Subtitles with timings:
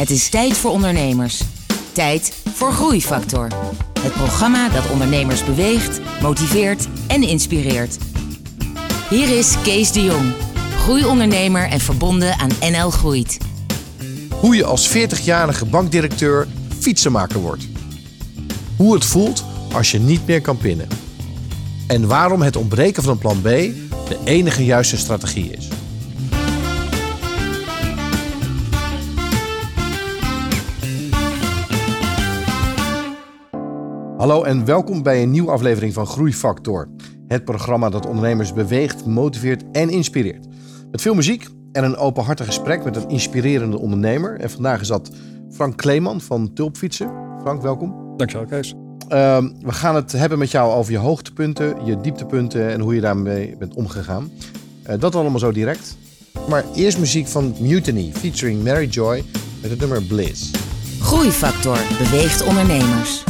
[0.00, 1.42] Het is tijd voor ondernemers.
[1.92, 3.48] Tijd voor Groeifactor.
[4.00, 7.98] Het programma dat ondernemers beweegt, motiveert en inspireert.
[9.10, 10.32] Hier is Kees de Jong,
[10.76, 13.38] groeiondernemer en verbonden aan NL Groeit.
[14.40, 16.48] Hoe je als 40-jarige bankdirecteur
[16.78, 17.68] fietsenmaker wordt.
[18.76, 20.88] Hoe het voelt als je niet meer kan pinnen.
[21.86, 25.68] En waarom het ontbreken van een plan B de enige juiste strategie is.
[34.20, 36.88] Hallo en welkom bij een nieuwe aflevering van Groeifactor.
[37.28, 40.46] Het programma dat ondernemers beweegt, motiveert en inspireert.
[40.90, 44.40] Met veel muziek en een openhartig gesprek met een inspirerende ondernemer.
[44.40, 45.10] En vandaag is dat
[45.50, 47.10] Frank Kleeman van Tulpfietsen.
[47.40, 48.16] Frank, welkom.
[48.16, 48.74] Dankjewel, Kees.
[49.08, 53.00] Ehm, we gaan het hebben met jou over je hoogtepunten, je dieptepunten en hoe je
[53.00, 54.30] daarmee bent omgegaan.
[54.88, 55.96] Uh, dat allemaal zo direct.
[56.48, 59.24] Maar eerst muziek van Mutiny featuring Mary Joy
[59.62, 60.50] met het nummer Bliss.
[61.00, 63.24] Groeifactor beweegt ondernemers.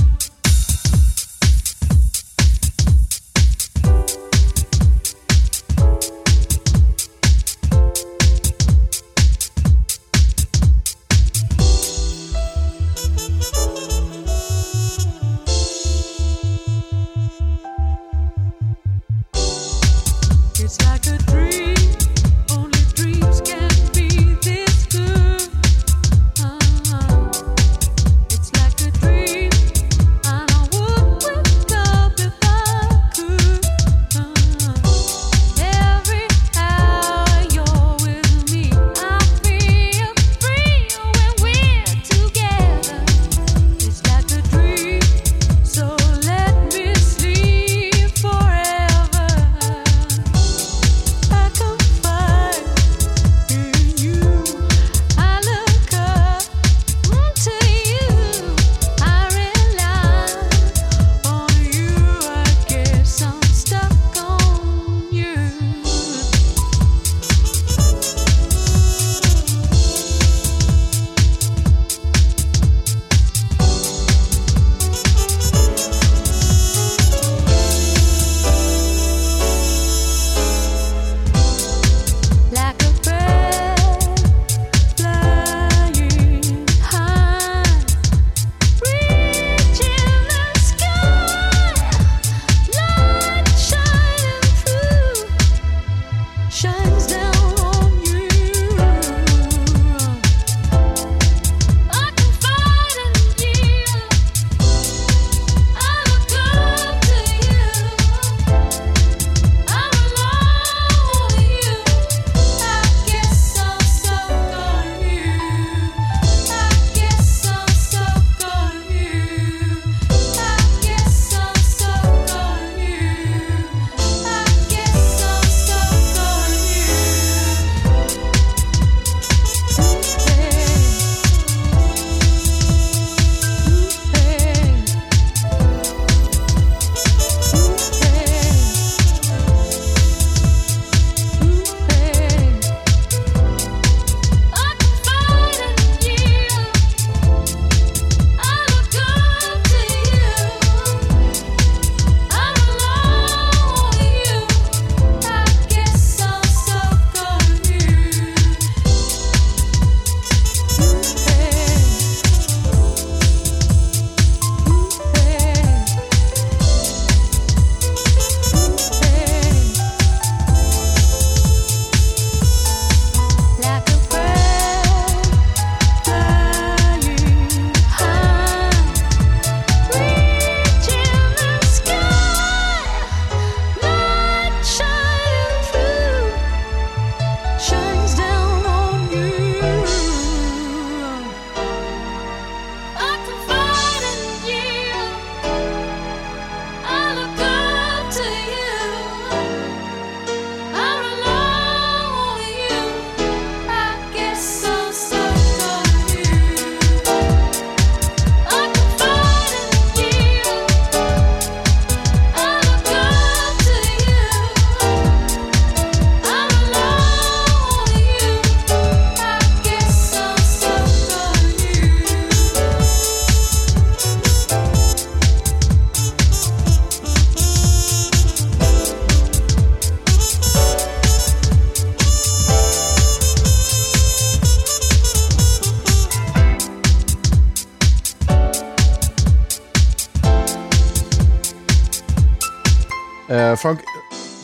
[243.30, 243.80] Eh, Frank,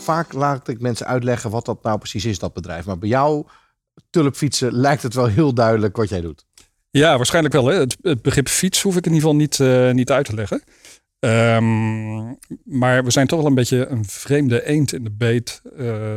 [0.01, 2.87] vaak laat ik mensen uitleggen wat dat nou precies is, dat bedrijf.
[2.87, 3.45] Maar bij jou,
[4.11, 6.45] tulpfietsen, lijkt het wel heel duidelijk wat jij doet.
[6.91, 7.67] Ja, waarschijnlijk wel.
[7.67, 7.75] Hè?
[7.75, 10.63] Het, begrip fiets hoef ik in ieder geval niet, eh, niet uit te leggen.
[11.19, 12.25] Ehm,
[12.65, 16.17] maar we zijn toch wel een beetje een vreemde eend in de beet, eh,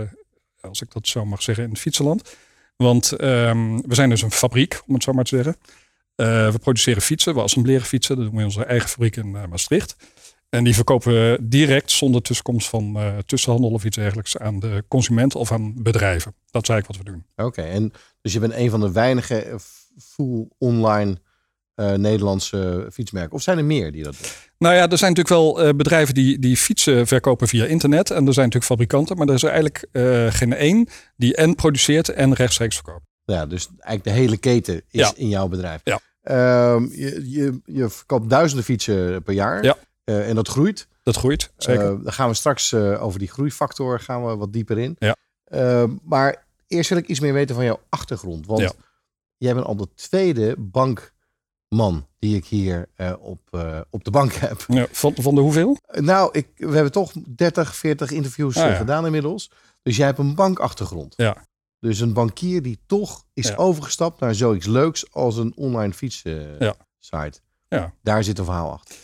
[0.62, 2.36] als ik dat zo mag zeggen, in het fietsenland.
[2.76, 5.56] Want ehm, we zijn dus een fabriek, om het zo maar te zeggen.
[6.52, 8.16] We produceren fietsen, we assembleren fietsen.
[8.16, 9.96] Dat doen we in onze eigen fabriek in Maastricht.
[10.50, 14.84] En die verkopen we direct zonder tussenkomst van eh, tussenhandel of iets dergelijks aan de
[14.88, 16.34] consument of aan bedrijven.
[16.52, 17.46] Dat is eigenlijk wat we doen.
[17.48, 17.92] Oké, en
[18.22, 19.56] dus je bent een van de weinige eh,
[19.98, 21.18] full online
[21.76, 23.32] eh, Nederlandse fietsmerken.
[23.32, 24.32] Of zijn er meer die dat doen?
[24.58, 28.10] Nou ja, er zijn natuurlijk wel bedrijven die, die fietsen verkopen via internet.
[28.12, 29.86] En er zijn natuurlijk fabrikanten, maar er is eigenlijk
[30.36, 30.88] geen één
[31.18, 33.06] die en produceert en rechtstreeks verkoopt.
[33.26, 35.12] Ja, dus eigenlijk de hele keten is Ja.
[35.16, 35.82] in jouw bedrijf.
[35.84, 36.00] Ja.
[36.22, 39.64] Ehm, je, je, je verkoopt duizenden fietsen per jaar.
[39.64, 39.78] Ja.
[40.10, 40.88] Eh, en dat groeit.
[41.04, 41.84] Dat groeit, zeker.
[41.84, 44.96] Eh, dan gaan we straks eh, over die groeifactor gaan we wat dieper in.
[45.00, 45.16] Ja.
[46.04, 48.46] Maar eerst wil ik iets meer weten van jouw achtergrond.
[48.46, 48.72] Want Ja.
[49.38, 52.88] jij bent al de tweede bankman die ik hier
[53.20, 53.40] op,
[53.90, 54.64] op de bank heb.
[54.68, 55.78] ja, van, van de hoeveel?
[55.92, 58.76] Nou, ik, we hebben toch 30, 40 interviews Ah, ja.
[58.76, 59.52] gedaan inmiddels.
[59.82, 61.14] Dus jij hebt een bankachtergrond.
[61.18, 61.38] Ja.
[61.80, 66.58] Dus een bankier die toch is overgestapt naar zoiets leuks als een online fietsen
[67.00, 67.40] site.
[67.68, 67.94] Ja.
[68.02, 68.96] Daar zit een verhaal achter.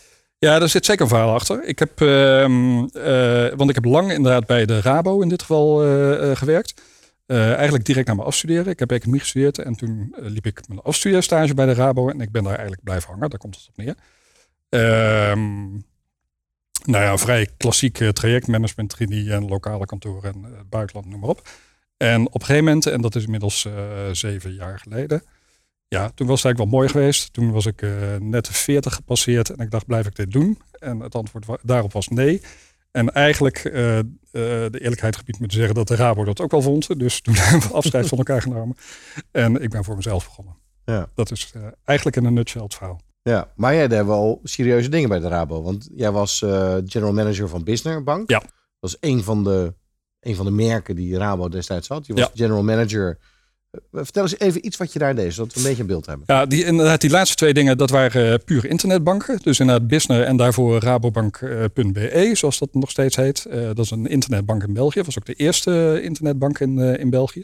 [0.46, 1.64] Ja, daar zit zeker een verhaal achter.
[1.64, 5.84] Ik heb, ehm, eh, want ik heb lang inderdaad bij de Rabo in dit geval
[5.84, 6.82] eh, eh, gewerkt.
[7.28, 8.72] Eigenlijk direct na mijn afstuderen.
[8.72, 12.32] Ik heb economie gestudeerd en toen liep ik mijn afstudeerstage bij de Rabo en ik
[12.32, 13.30] ben daar eigenlijk blijven hangen.
[13.30, 13.96] Daar komt het op neer.
[14.70, 15.72] Ehm,
[16.84, 21.48] nou ja, vrij klassiek trajectmanagement, trainee en lokale kantoren en buitenland, noem maar op.
[21.98, 23.68] En op een gegeven moment, en dat is inmiddels
[24.12, 25.24] zeven jaar geleden,
[25.88, 27.34] ja, toen was het eigenlijk wel mooi geweest.
[27.34, 30.62] Toen was ik eh, net de 40 gepasseerd en ik dacht, blijf ik dit doen?
[30.80, 32.42] En het antwoord wa- daarop was nee.
[32.92, 36.52] En eigenlijk, eh, eh, de eerlijkheid gebied me te zeggen dat de Rabo dat ook
[36.52, 37.00] wel vond.
[37.00, 38.76] Dus toen hebben we afscheid van elkaar genomen.
[39.32, 40.56] En ik ben voor mezelf begonnen.
[40.86, 41.10] Ja.
[41.16, 41.54] Dat is
[41.84, 43.02] eigenlijk in een nutshell het verhaal.
[43.22, 45.62] Ja, maar jij deed wel serieuze dingen bij de Rabo.
[45.62, 46.38] Want jij was
[46.86, 48.30] general manager van Bisner Bank.
[48.30, 48.40] Ja.
[48.40, 49.74] Dat was een van de,
[50.20, 52.06] een van de merken die Rabo destijds had.
[52.06, 52.30] Je was Ja.
[52.34, 53.18] general manager.
[53.92, 56.06] Eh, Vertel eens even iets wat je daar deed, zodat we een beetje een beeld
[56.06, 56.24] hebben.
[56.28, 59.40] Ja, die, inderdaad, die laatste twee dingen, dat waren uh, puur internetbanken.
[59.44, 63.46] Dus inderdaad Bisner en daarvoor rabobank.be, zoals dat nog steeds heet.
[63.48, 64.98] Uh, dat is een internetbank in België.
[64.98, 67.44] Dat was ook de eerste internetbank in, in België.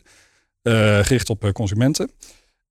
[1.01, 2.11] Gericht op consumenten.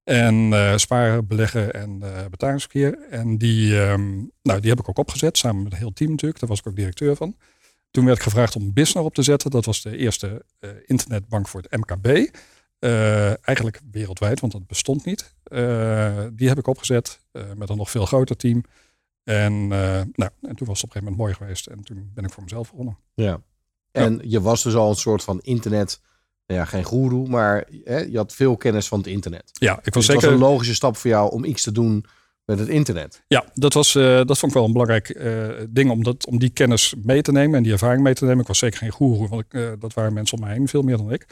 [0.04, 2.98] En sparen, beleggen en betalingsverkeer.
[3.10, 6.40] En die, um, nou, die heb ik ook opgezet, samen met het hele team natuurlijk.
[6.40, 7.36] Daar was ik ook directeur van.
[7.90, 9.50] Toen werd ik gevraagd om Bisner op te zetten.
[9.50, 10.44] Dat was de eerste
[10.86, 12.30] internetbank voor het MKB.
[12.80, 15.34] Uh, eigenlijk wereldwijd, want dat bestond niet.
[15.52, 17.20] Uh, die heb ik opgezet
[17.56, 18.64] met een nog veel groter team.
[19.24, 21.66] En, nou, en toen was het op een gegeven moment mooi geweest.
[21.66, 22.98] En toen ben ik voor mezelf begonnen.
[23.14, 23.40] Ja.
[23.92, 24.20] En ja.
[24.22, 26.00] je was dus al een soort van internet
[26.46, 29.50] ja, geen goeroe, maar hè, je had veel kennis van het internet.
[29.52, 30.22] Ja, ik was dus zeker.
[30.22, 32.04] Het was een logische stap voor jou om iets te doen
[32.44, 33.22] met het internet.
[33.26, 35.20] Ja, dat, was, dat vond ik wel een belangrijk
[35.70, 38.40] ding om, dat, om die kennis mee te nemen en die ervaring mee te nemen.
[38.40, 40.96] Ik was zeker geen goeroe, want ik, dat waren mensen om mij heen, veel meer
[40.96, 41.26] dan ik.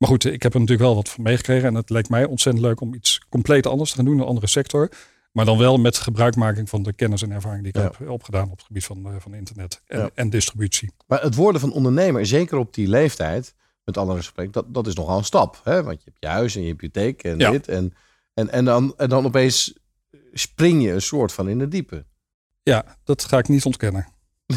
[0.00, 2.64] Maar goed, ik heb er natuurlijk wel wat van meegekregen en het leek mij ontzettend
[2.64, 4.90] leuk om iets compleet anders te gaan doen, een andere sector.
[5.32, 7.92] Maar dan wel met gebruikmaking van de kennis en ervaring die ik ja.
[7.98, 10.10] heb opgedaan op het gebied van, van internet en, ja.
[10.14, 10.92] en distributie.
[11.06, 13.54] Maar het worden van ondernemer, zeker op die leeftijd,
[13.84, 15.60] met alle respect, dat, dat is nogal een stap.
[15.64, 15.82] Hè?
[15.82, 17.50] Want je hebt je huis en je hypotheek en ja.
[17.50, 17.68] dit.
[17.68, 17.94] En,
[18.34, 19.74] en, en, dan, en dan opeens
[20.32, 22.04] spring je een soort van in de diepe.
[22.62, 24.06] Ja, dat ga ik niet ontkennen.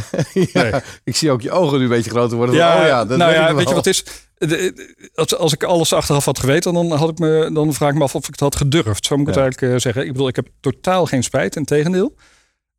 [0.54, 0.82] ja, nee.
[1.04, 2.56] Ik zie ook je ogen nu een beetje groter worden.
[2.56, 4.04] Ja, oh ja, dat nou weet ja, weet je wat is?
[5.16, 8.04] Als, als ik alles achteraf had geweten, dan, had ik me, dan vraag ik me
[8.04, 9.06] af of ik het had gedurfd.
[9.06, 10.06] Zo moet ik het eigenlijk zeggen.
[10.06, 12.16] Ik bedoel, ik heb totaal geen spijt, in tegendeel.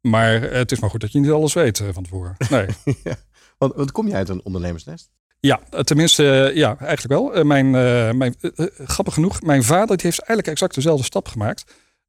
[0.01, 2.37] Maar het is maar goed dat je niet alles weet van tevoren.
[2.51, 2.67] Nee.
[3.59, 5.11] want, want kom jij uit een ondernemersnest?
[5.41, 7.45] Ja, tenminste, ja, eigenlijk wel.
[7.45, 7.71] Mijn,
[8.17, 8.35] mijn,
[8.85, 11.65] grappig genoeg, mijn vader die heeft eigenlijk exact dezelfde stap gemaakt.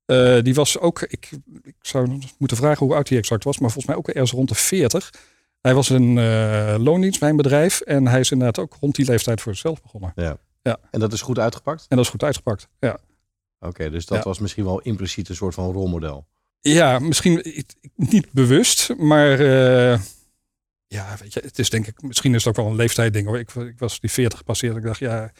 [0.06, 1.30] Uh, die was ook, ik,
[1.64, 4.50] ik zou moeten vragen hoe oud hij exact was, maar volgens mij ook ergens rond
[4.50, 5.14] de 40.
[5.62, 6.14] Hij was een
[6.84, 10.12] loondienst bij een bedrijf en hij is inderdaad ook rond die leeftijd voor zichzelf begonnen.
[10.16, 10.38] Ja.
[10.62, 10.78] ja.
[10.92, 11.86] En dat is goed uitgepakt?
[11.90, 12.92] En dat is goed uitgepakt, ja.
[13.60, 14.24] Oké, okay, dus dat ja.
[14.24, 16.28] was misschien wel impliciet een soort van rolmodel.
[16.62, 19.42] Ja, misschien niet bewust, maar
[20.88, 23.40] ja, weet je, het is denk ik, misschien is het ook wel een leeftijdding hoor.
[23.40, 24.76] Ik, ik was die 40 gepasseerd.
[24.76, 25.32] Ik dacht, ja,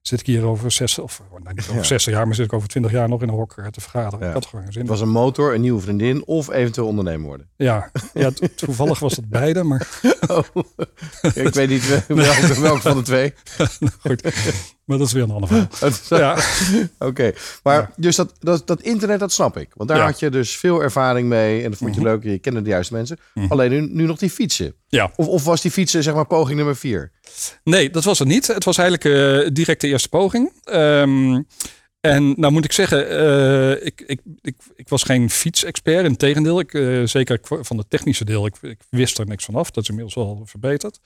[0.00, 1.82] zit ik hier over 60 of nou, niet over ja.
[1.82, 4.20] 60 jaar, maar zit ik over 20 jaar nog in een hok te vergaderen.
[4.20, 4.26] Ja.
[4.26, 4.82] Ik had gewoon geen zin.
[4.82, 7.48] Het was een motor, een nieuwe vriendin of eventueel ondernemer worden.
[7.56, 9.88] Ja, ja toevallig was het beide, maar.
[10.28, 10.44] Oh,
[11.46, 13.34] ik weet niet welke, welke van de twee.
[14.00, 14.22] Goed.
[14.88, 15.92] Maar dat is weer een ander verhaal.
[16.08, 16.38] Ja,
[17.08, 19.70] Oké, maar dus dat, dat, dat internet, dat snap ik.
[19.74, 20.04] Want daar Ja.
[20.04, 22.08] had je dus veel ervaring mee en dat vond je Mhm.
[22.08, 23.18] leuk je kende de juiste mensen.
[23.34, 23.52] Mhm.
[23.52, 24.74] Alleen nu, nu nog die fietsen.
[24.88, 25.12] ja.
[25.16, 27.10] Of, of was die fietsen zeg maar poging nummer vier?
[27.64, 28.46] Nee, dat was het niet.
[28.46, 29.14] Het was eigenlijk
[29.44, 30.52] eh, direct de eerste poging.
[30.64, 31.42] Ehm,
[32.00, 36.04] en nou moet ik zeggen, eh, ik, ik, ik, ik was geen fietsexpert.
[36.06, 39.70] Integendeel, ik, eh, zeker van het technische deel, ik, ik wist er niks van af.
[39.70, 41.00] Dat is inmiddels wel verbeterd.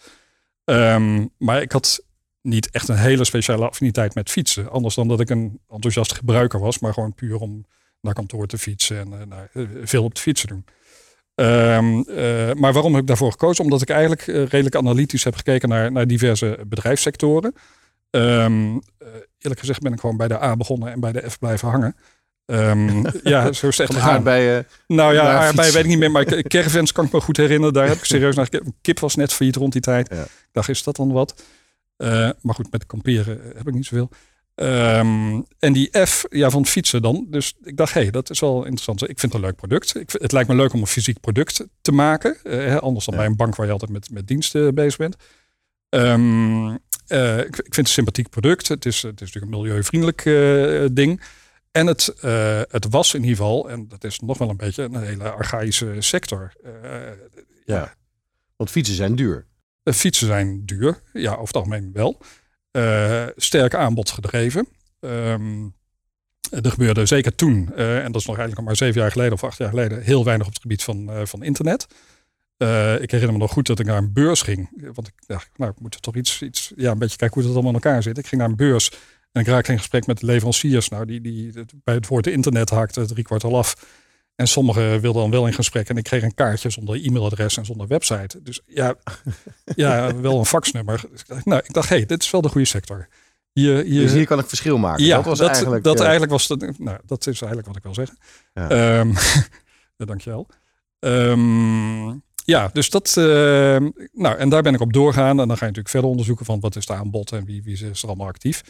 [0.65, 2.05] Ehm, maar ik had
[2.43, 4.71] niet echt een hele speciale affiniteit met fietsen.
[4.71, 7.65] Anders dan dat ik een enthousiast gebruiker was, maar gewoon puur om
[8.01, 10.65] naar kantoor te fietsen en eh, nou, eh, veel op de fietsen doen.
[11.35, 13.65] Ehm, eh, maar waarom heb ik daarvoor gekozen?
[13.65, 17.55] Omdat ik eigenlijk redelijk analytisch heb gekeken naar, naar diverse bedrijfssectoren.
[18.13, 19.09] Ehm, eh,
[19.39, 21.97] eerlijk gezegd ben ik gewoon bij de A begonnen en bij de F blijven hangen.
[22.47, 24.67] Ehm, ja, zo is het echt Van aardbeien.
[24.87, 25.75] Nou ja, aardbeien fietsen.
[25.75, 27.73] weet ik niet meer, maar caravans kan ik me goed herinneren.
[27.73, 28.75] Daar heb ik serieus naar gekeken.
[28.81, 30.09] Kip was net failliet rond die tijd.
[30.11, 30.23] Ja.
[30.23, 31.43] Ik dacht, is dat dan wat?
[32.03, 34.09] Eh, maar goed, met kamperen eh, heb ik niet zoveel.
[34.55, 37.27] Ehm, en die F ja, van fietsen dan.
[37.31, 39.03] Dus ik dacht, hé, hey, dat is wel interessant.
[39.03, 39.97] Ik vind het een leuk product.
[39.97, 42.37] Ik, het lijkt me leuk om een fysiek product te maken.
[42.43, 43.21] Eh, hè, anders dan Ja.
[43.21, 45.17] bij een bank waar je altijd met, met diensten bezig bent.
[45.89, 48.69] Ehm, eh, ik, ik vind het een sympathiek product.
[48.69, 50.23] Het is, het is natuurlijk een milieuvriendelijk
[50.95, 51.23] ding.
[51.71, 52.15] En het,
[52.71, 55.97] het was in ieder geval, en dat is nog wel een beetje een hele archaïsche
[55.99, 56.53] sector.
[57.65, 57.95] Ja.
[58.57, 59.47] Want fietsen zijn duur.
[59.83, 62.21] Eh, fietsen zijn duur, ja, over het algemeen wel.
[62.71, 64.69] Eh, sterk aanbod gedreven.
[65.01, 65.65] Ehm,
[66.51, 69.45] er gebeurde zeker toen, eh, en dat is nog eigenlijk maar zeven jaar geleden of
[69.45, 71.87] acht jaar geleden, heel weinig op het gebied van, van internet.
[73.01, 74.83] Ik herinner me nog goed dat ik naar een beurs ging.
[74.95, 77.53] Want ik dacht, nou, ik moet toch iets, iets ja, een beetje kijken hoe het
[77.53, 78.19] allemaal in elkaar zit.
[78.19, 78.91] Ik ging naar een beurs
[79.33, 80.89] en ik raakte in gesprek met leveranciers.
[80.89, 81.53] Nou, die, die
[81.85, 83.75] bij het woord internet haakte drie kwart al af.
[84.43, 85.89] En sommigen wilden dan wel in gesprek.
[85.89, 88.43] En ik kreeg een kaartje zonder e-mailadres en zonder website.
[88.43, 88.95] Dus ja,
[89.85, 91.05] ja wel een faxnummer.
[91.45, 93.09] Nou, ik dacht, hé, hey, dit is wel de goede sector.
[93.53, 95.05] Hier, hier, Dus hier kan ik verschil maken.
[95.05, 95.85] ja, dat was eigenlijk...
[95.85, 96.47] dat eh, eigenlijk was.
[96.79, 98.19] Nou, dat is eigenlijk wat ik wil zeggen.
[98.55, 98.69] Ja.
[98.69, 99.09] Ehm,
[99.99, 100.47] ja, dankjewel.
[100.99, 102.09] Ehm,
[102.45, 103.17] ja, dus dat.
[103.17, 103.25] eh,
[104.13, 105.41] nou, en daar ben ik op doorgaan.
[105.41, 107.91] En dan ga je natuurlijk verder onderzoeken van wat is de aanbod en wie, wie
[107.91, 108.63] is er allemaal actief.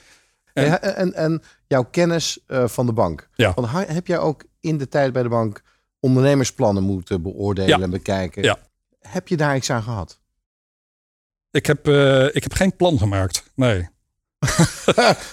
[0.52, 3.28] En- en, en jouw kennis eh, van de bank.
[3.34, 3.54] Ja.
[3.86, 5.62] Heb jij ook in de tijd bij de bank
[6.00, 7.84] ondernemersplannen moeten beoordelen Ja.
[7.84, 8.42] en bekijken?
[8.42, 8.58] Ja.
[9.00, 10.20] Heb je daar iets aan gehad?
[11.50, 13.50] Ik heb, eh, ik heb geen plan gemaakt.
[13.54, 13.88] Nee.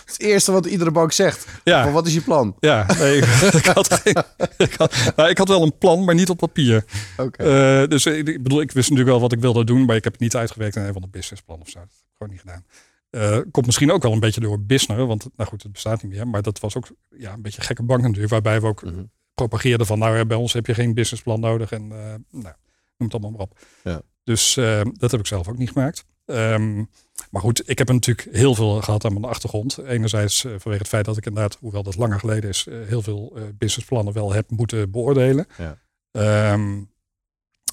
[0.05, 1.47] het eerste wat iedere bank zegt.
[1.63, 1.83] Ja.
[1.83, 2.55] Van, wat is je plan?
[2.59, 3.17] Ja, nee,
[3.61, 4.23] ik, had geen,
[4.57, 6.85] ik, had, nou, ik had wel een plan, maar niet op papier.
[7.17, 7.43] Oké.
[7.43, 10.13] Eh, dus ik, bedoel, ik wist natuurlijk wel wat ik wilde doen, maar ik heb
[10.13, 11.79] het niet uitgewerkt in een van de businessplan of zo.
[11.79, 12.65] Dat heb ik gewoon niet gedaan.
[13.09, 16.11] Eh, komt misschien ook wel een beetje door Business, want nou goed, het bestaat niet
[16.11, 16.27] meer.
[16.27, 19.03] Maar dat was ook ja, een beetje een gekke bank natuurlijk, waarbij we ook Mhm.
[19.47, 21.97] Propageerden van, nou bij ons heb je geen businessplan nodig en eh,
[22.29, 22.55] nou,
[22.97, 23.59] noem het allemaal maar op.
[23.83, 24.01] Ja.
[24.23, 26.05] Dus eh, dat heb ik zelf ook niet gemaakt.
[26.29, 26.83] Ehm,
[27.31, 29.77] maar goed, ik heb natuurlijk heel veel gehad aan mijn achtergrond.
[29.77, 33.33] Enerzijds eh, vanwege het feit dat ik inderdaad, hoewel dat langer geleden is, heel veel
[33.35, 35.47] eh, businessplannen wel heb moeten beoordelen.
[35.57, 35.77] Ja.
[36.11, 36.81] Ehm,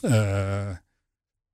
[0.00, 0.68] eh,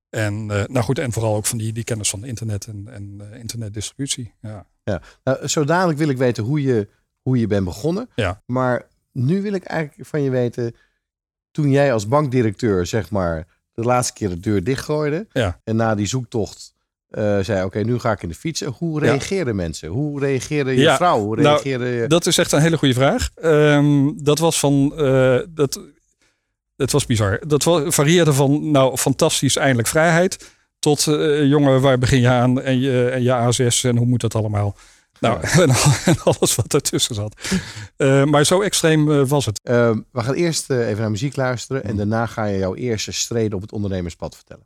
[0.09, 4.33] en nou goed, en vooral ook van die, die kennis van internet en, en internetdistributie.
[4.41, 4.65] Ja.
[5.23, 6.89] Nou, zo dadelijk wil ik weten hoe je,
[7.21, 8.09] hoe je bent begonnen.
[8.15, 8.41] Ja.
[8.45, 10.75] Maar nu wil ik eigenlijk van je weten,
[11.51, 15.59] toen jij als bankdirecteur zeg maar de laatste keer de deur dichtgooide Ja.
[15.63, 16.71] en na die zoektocht
[17.09, 18.67] eh, zei oké, nu ga ik in de fietsen.
[18.67, 19.05] Hoe Ja.
[19.11, 19.89] reageren mensen?
[19.89, 21.19] Hoe reageerde je Ja, vrouw?
[21.19, 22.07] Hoe nou, je...
[22.07, 23.29] Dat is echt een hele goede vraag.
[23.35, 24.93] Ehm, dat was van.
[24.97, 25.79] eh, dat,
[26.75, 27.41] het was bizar.
[27.47, 28.71] Dat varieerde van.
[28.71, 30.51] Nou, fantastisch, eindelijk vrijheid.
[30.79, 31.07] Tot.
[31.07, 32.61] eh, jongen, waar begin je aan?
[32.61, 34.75] En je, en je A6 en hoe moet dat allemaal?
[35.23, 37.35] Nou, en, al- en alles wat ertussen zat.
[37.97, 39.59] Eh, maar zo extreem eh, was het.
[39.63, 43.11] Ehm, we gaan eerst eh, even naar muziek luisteren en daarna ga je jouw eerste
[43.11, 44.65] streden op het ondernemerspad vertellen.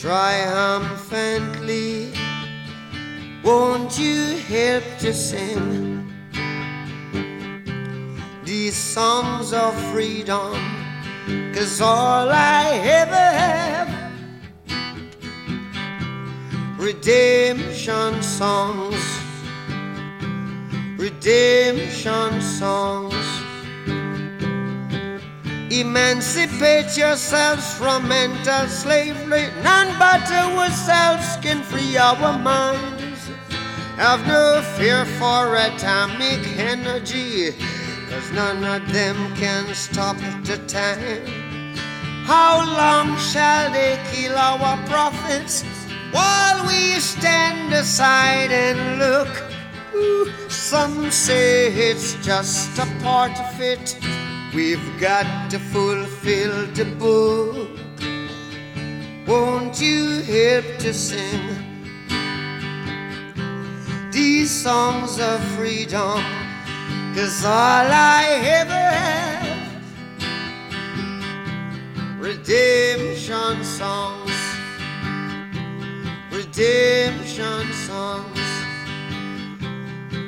[0.00, 2.12] triumphantly.
[3.42, 6.08] Won't you help to sing
[8.44, 10.54] these songs of freedom?
[11.52, 13.88] Cause all I ever have
[16.78, 19.02] redemption songs,
[20.96, 23.37] redemption songs.
[25.80, 29.46] Emancipate yourselves from mental slavery.
[29.62, 33.30] None but ourselves can free our minds.
[33.94, 37.52] Have no fear for atomic energy,
[38.10, 41.76] cause none of them can stop the time.
[42.26, 45.62] How long shall they kill our prophets
[46.10, 49.28] while we stand aside and look?
[49.94, 53.96] Ooh, some say it's just a part of it.
[54.54, 57.68] We've got to fulfill the book.
[59.26, 61.42] Won't you help to sing
[64.10, 66.22] these songs of freedom?
[67.14, 68.24] Cause all I
[68.60, 69.38] ever have
[72.18, 74.32] redemption songs,
[76.32, 78.40] redemption songs,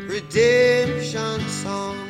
[0.07, 2.10] redemption songs.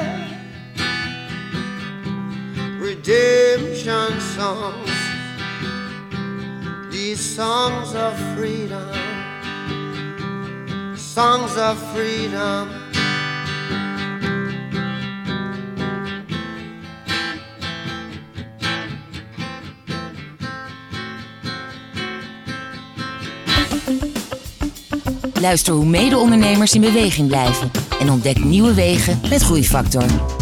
[2.95, 4.91] redemption songs.
[6.91, 8.91] These songs of freedom,
[10.95, 12.69] songs of freedom.
[25.39, 30.40] Luister hoe mede-ondernemers in beweging blijven en ontdek nieuwe wegen met Groeifactor.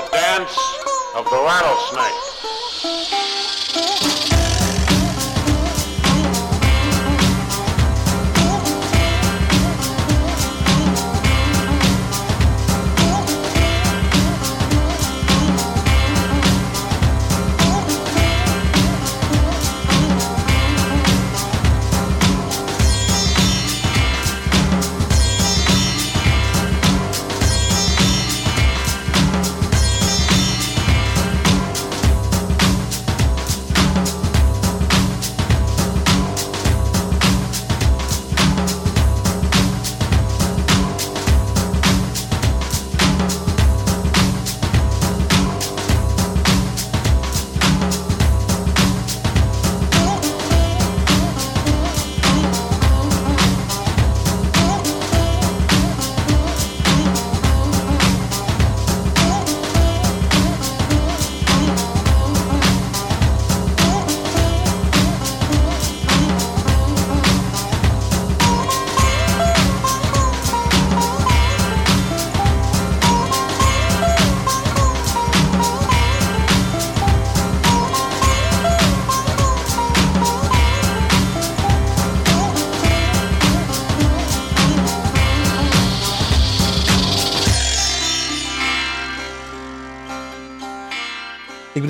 [0.00, 0.56] Dance
[1.14, 2.32] of the rattlesnake.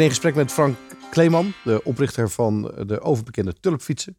[0.03, 0.77] In gesprek met Frank
[1.11, 4.17] Kleeman, de oprichter van de overbekende tulpfietsen.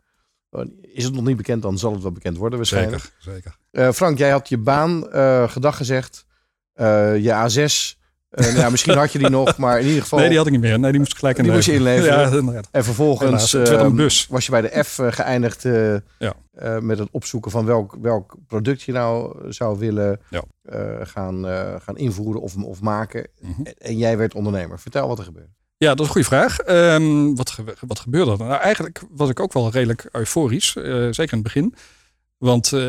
[0.50, 3.02] Oh, Is het nog niet bekend, dan zal het wel bekend worden waarschijnlijk.
[3.02, 3.58] Zeker, zeker.
[3.72, 6.26] Eh, Frank, jij had je baan eh, gedag gezegd.
[6.74, 7.98] Eh, je A6.
[8.30, 10.20] eh, nou, ja, misschien had je die nog, maar in ieder geval.
[10.20, 10.80] Nee, die had ik niet meer.
[10.80, 11.82] Nee, die moest ik gelijk Die inleveren.
[11.82, 12.54] moest je inleveren.
[12.54, 12.62] Ja.
[12.72, 16.34] En vervolgens Helaas, ehm, was je bij de F eh, geëindigd eh, Ja.
[16.52, 20.20] eh, met het opzoeken van welk, welk product je nou zou willen
[20.62, 23.28] eh, gaan, eh, gaan invoeren of, of maken.
[23.42, 23.62] Mhm.
[23.64, 24.80] En, en jij werd ondernemer.
[24.80, 25.52] Vertel wat er gebeurde.
[25.84, 26.60] Ja, dat is een goede vraag.
[26.60, 28.38] Ehm, wat, wat gebeurde er?
[28.38, 31.76] Nou, eigenlijk was ik ook wel redelijk euforisch, eh, zeker in het begin.
[32.38, 32.80] Want, eh,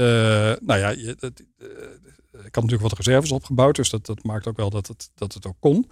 [0.60, 1.28] nou ja, je, eh,
[2.30, 5.34] ik had natuurlijk wat reserves opgebouwd, dus dat, dat maakt ook wel dat het, dat
[5.34, 5.90] het ook kon.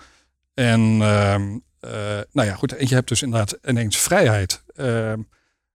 [0.54, 4.62] En, ehm, eh, nou ja, goed, en je hebt dus inderdaad ineens vrijheid.
[4.74, 5.20] Ehm,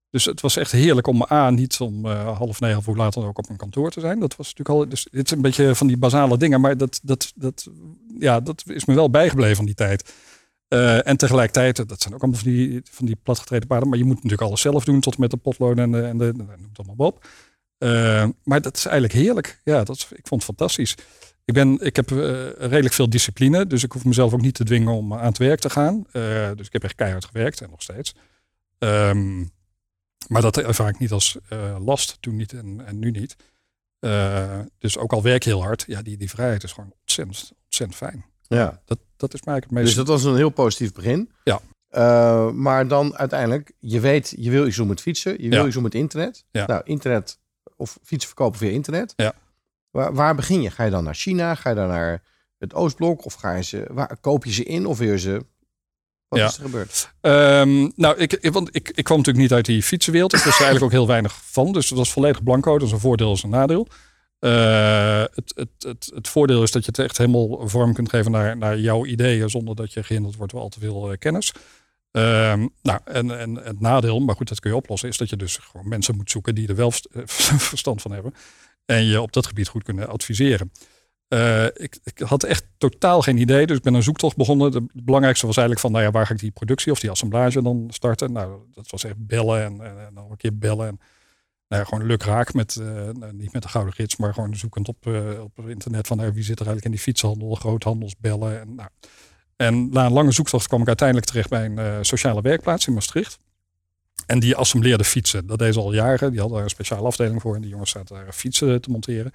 [0.10, 3.38] dus het was echt heerlijk om A, niet om half negen of hoe later ook
[3.38, 4.20] op een kantoor te zijn.
[4.20, 7.00] Dat was natuurlijk al, dus dit is een beetje van die basale dingen, maar dat,
[7.04, 7.68] dat, dat,
[8.20, 10.14] ja, dat is me wel bijgebleven van die tijd.
[10.68, 13.90] Eh, en tegelijkertijd, dat zijn ook allemaal van die, van die platgetreden paarden.
[13.90, 16.18] Maar je moet natuurlijk alles zelf doen, tot en met de potloden en de, en
[16.18, 17.26] de noem het allemaal maar op.
[17.78, 19.62] Eh, maar dat is eigenlijk heerlijk.
[19.64, 20.96] Ja, dat is, ik vond het fantastisch.
[21.46, 22.18] Ik, ben, ik heb eh,
[22.58, 25.60] redelijk veel discipline, dus ik hoef mezelf ook niet te dwingen om aan het werk
[25.60, 26.06] te gaan.
[26.56, 28.16] Dus ik heb echt keihard gewerkt en nog steeds.
[28.78, 29.40] Ehm,
[30.28, 31.38] maar dat ervaar ik niet als
[31.80, 33.36] last, toen niet en, en nu niet.
[34.80, 37.98] Dus ook al werk je heel hard, ja, die, die vrijheid is gewoon ontzettend, ontzettend
[37.98, 38.26] fijn.
[38.48, 38.82] Ja.
[38.86, 39.86] Dat, dat is eigenlijk het meest...
[39.86, 41.32] Dus dat was een heel positief begin.
[41.44, 41.60] Ja.
[41.88, 45.32] Eh, maar dan uiteindelijk, je weet, je wil iets doen met fietsen.
[45.44, 45.66] Je wil Ja.
[45.66, 46.44] iets doen met internet.
[46.52, 46.66] Ja.
[46.68, 47.40] Nou, internet
[47.76, 49.14] of fietsen verkopen via internet.
[49.16, 49.34] Ja.
[49.92, 50.70] Waar, waar begin je?
[50.72, 51.56] Ga je dan naar China?
[51.56, 52.24] Ga je dan naar
[52.58, 53.26] het Oostblok?
[53.26, 54.86] Of ga je ze, waar, koop je ze in?
[54.86, 55.46] Of je ze...
[56.28, 56.46] Wat Ja.
[56.48, 57.12] is er gebeurd?
[57.22, 60.34] Ehm, nou, ik, ik- want ik, ik kwam natuurlijk niet uit die fietsenwereld.
[60.34, 61.72] Ik wist er eigenlijk ook heel weinig van.
[61.72, 62.78] Dus dat was volledig blanco.
[62.78, 63.88] Dat is een voordeel en een nadeel.
[64.40, 68.58] Eh, het, het, het, voordeel is dat je het echt helemaal vorm kunt geven naar,
[68.58, 69.50] naar jouw ideeën.
[69.50, 71.54] Zonder dat je gehinderd wordt door al te veel eh, kennis.
[72.12, 75.36] Ehm, nou, en, en het nadeel, maar goed, dat kun je oplossen, is dat je
[75.36, 77.22] dus gewoon mensen moet zoeken die er wel eh,
[77.72, 78.34] verstand van hebben.
[78.86, 80.72] En je op dat gebied goed kunnen adviseren.
[81.74, 84.74] Ik, ik had echt totaal geen idee, dus ik ben een zoektocht begonnen.
[84.74, 87.62] Het belangrijkste was eigenlijk van, nou ja, waar ga ik die productie of die assemblage
[87.62, 88.32] dan starten?
[88.32, 90.88] Nou, dat was echt bellen en, en, en nog een keer bellen.
[90.88, 91.00] En,
[91.68, 94.88] nou ja, gewoon lukraak met, eh, nou, niet met de gouden gids, maar gewoon zoekend
[94.88, 98.60] op, eh, op internet van nou, wie zit er eigenlijk in die fietshandel, groothandels, bellen.
[98.60, 98.90] En, nou.
[99.56, 102.94] en na een lange zoektocht kwam ik uiteindelijk terecht bij een eh, sociale werkplaats in
[102.94, 103.40] Maastricht.
[104.26, 105.48] En die assembleerde fietsen.
[105.48, 106.30] Dat deed ze al jaren.
[106.30, 107.56] Die hadden daar een speciale afdeling voor.
[107.56, 109.32] En die jongens zaten daar fietsen te monteren.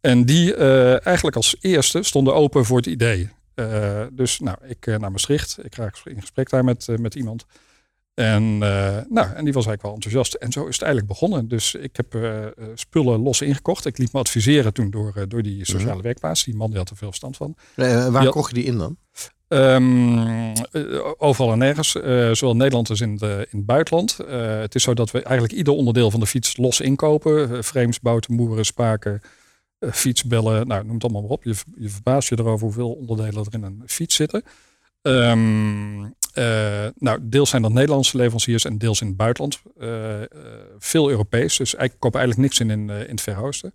[0.00, 3.30] En die eh, eigenlijk als eerste stonden open voor het idee.
[3.58, 5.64] Eh, dus nou, ik eh, naar Maastricht.
[5.64, 7.46] Ik raak in gesprek daar met, eh, met iemand.
[8.18, 10.34] En, eh, nou, en die was eigenlijk wel enthousiast.
[10.34, 11.48] En zo is het eigenlijk begonnen.
[11.48, 13.86] Dus ik heb eh, eh, spullen los ingekocht.
[13.86, 16.44] Ik liet me adviseren toen door, door die sociale werkplaats.
[16.44, 17.56] Die man die had er veel verstand van.
[18.10, 18.96] Waar kocht je die in dan?
[19.48, 24.16] Ehm, eh, overal en nergens, zowel in Nederland als in, de, in het buitenland.
[24.60, 27.64] Het is zo dat we eigenlijk ieder onderdeel van de fiets los inkopen.
[27.64, 29.20] Frames, bouten, moeren, spaken,
[29.92, 31.44] fietsbellen, nou, noem het allemaal maar op.
[31.44, 34.42] Je, je verbaast je erover hoeveel onderdelen er in een fiets zitten.
[35.02, 36.04] Ehm,
[36.38, 39.62] eh, nou, deels zijn dat Nederlandse leveranciers en deels in het buitenland.
[39.78, 40.28] Eh, eh,
[40.78, 43.74] veel Europees, dus ik koop eigenlijk niks in in, in het Verre Oosten.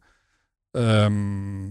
[0.71, 1.63] Ehm,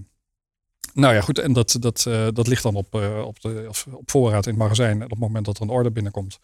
[0.94, 1.38] Nou ja, goed.
[1.38, 2.02] En dat, dat,
[2.34, 5.04] dat ligt dan op, op, de, op voorraad in het magazijn.
[5.04, 6.38] Op het moment dat er een order binnenkomt.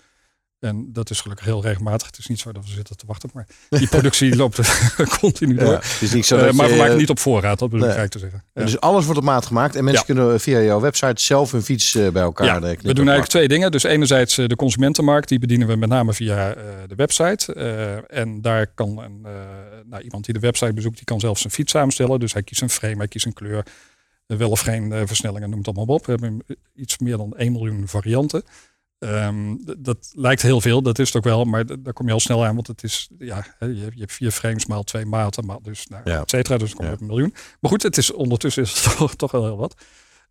[0.58, 2.06] En dat is gelukkig heel regelmatig.
[2.06, 3.30] Het is niet zo dat we zitten te wachten.
[3.32, 4.60] Maar die productie loopt
[5.20, 5.66] continu door.
[5.72, 7.86] Ja, het is niet zo Eh, maar je- we maken niet op voorraad, dat bedoel
[7.88, 7.98] ik Nee.
[7.98, 8.44] eigenlijk te zeggen.
[8.54, 8.62] Ja.
[8.62, 9.76] Dus alles wordt op maat gemaakt.
[9.76, 10.14] En mensen Ja.
[10.14, 13.48] kunnen via jouw website zelf hun fiets eh, bij elkaar Ja, we doen eigenlijk twee
[13.48, 13.70] dingen.
[13.70, 16.54] Dus enerzijds eh, de consumentenmarkt, die bedienen we met name via
[16.86, 17.52] de website.
[18.08, 19.26] En daar kan een,
[19.86, 22.20] nou, iemand die de website bezoekt, die kan zelf zijn fiets samenstellen.
[22.20, 23.66] Dus hij kiest een frame, hij kiest een kleur,
[24.26, 26.06] wel of geen versnellingen, noem het allemaal op.
[26.06, 26.42] We hebben
[26.74, 28.42] iets meer dan 1 miljoen varianten.
[28.98, 32.20] Ehm, dat lijkt heel veel, dat is het ook wel, maar daar kom je al
[32.20, 35.46] snel aan, want het is, ja, je, hebt- je hebt vier frames maal twee maten,
[35.46, 36.20] maal, dus, nou, Ja.
[36.20, 36.94] et cetera, dus kom je Ja.
[36.96, 37.34] op een miljoen.
[37.61, 39.74] Maar goed, het is ondertussen is het toch, toch wel heel wat.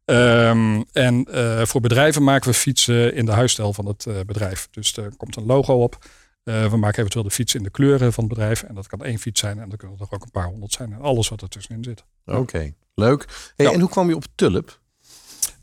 [0.06, 4.68] Ehm, en eh, voor bedrijven maken we fietsen in de huisstijl van het eh, bedrijf.
[4.72, 6.06] Dus er komt een logo op.
[6.44, 8.64] Eh, we maken eventueel de fiets in de kleuren van het bedrijf.
[8.64, 10.94] En dat kan één fiets zijn en dan kunnen er ook een paar honderd zijn.
[10.94, 12.04] En alles wat er tussenin zit.
[12.26, 13.26] Oké, leuk.
[13.56, 13.72] Hey, Ja.
[13.74, 14.80] En hoe kwam je op Tulp?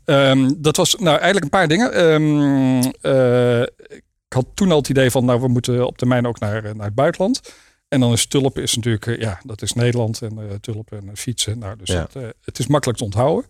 [0.05, 1.93] Ehm, dat was nou eigenlijk een paar dingen.
[1.93, 3.61] Ehm, eh,
[3.97, 6.73] ik had toen al het idee van, nou, we moeten op termijn ook naar, eh,
[6.73, 7.41] naar het buitenland.
[7.87, 11.17] En dan is Tulp is natuurlijk, eh, ja, dat is Nederland en eh, Tulp en
[11.17, 11.59] fietsen.
[11.59, 12.07] Nou, dus Ja.
[12.11, 13.49] het, het is makkelijk te onthouden.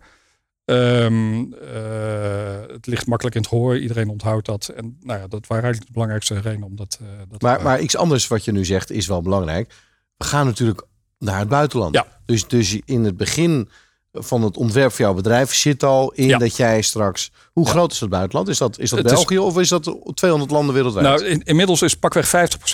[0.64, 3.78] Ehm, eh, het ligt makkelijk in het gehoor.
[3.78, 4.68] Iedereen onthoudt dat.
[4.68, 7.96] En nou ja, dat waren eigenlijk de belangrijkste redenen om dat, dat Maar, maar iets
[7.96, 9.72] anders wat je nu zegt is wel belangrijk.
[10.16, 10.86] We gaan natuurlijk
[11.18, 11.94] naar het buitenland.
[11.94, 12.06] Ja.
[12.24, 13.68] Dus, dus in het begin
[14.18, 16.38] van het ontwerp van jouw bedrijf zit al in Ja.
[16.38, 17.30] dat jij straks...
[17.52, 18.48] Hoe groot is het buitenland?
[18.48, 21.06] Is dat, is dat Het is- België of is dat 200 landen wereldwijd?
[21.06, 22.30] Nou, in, inmiddels is pakweg 50%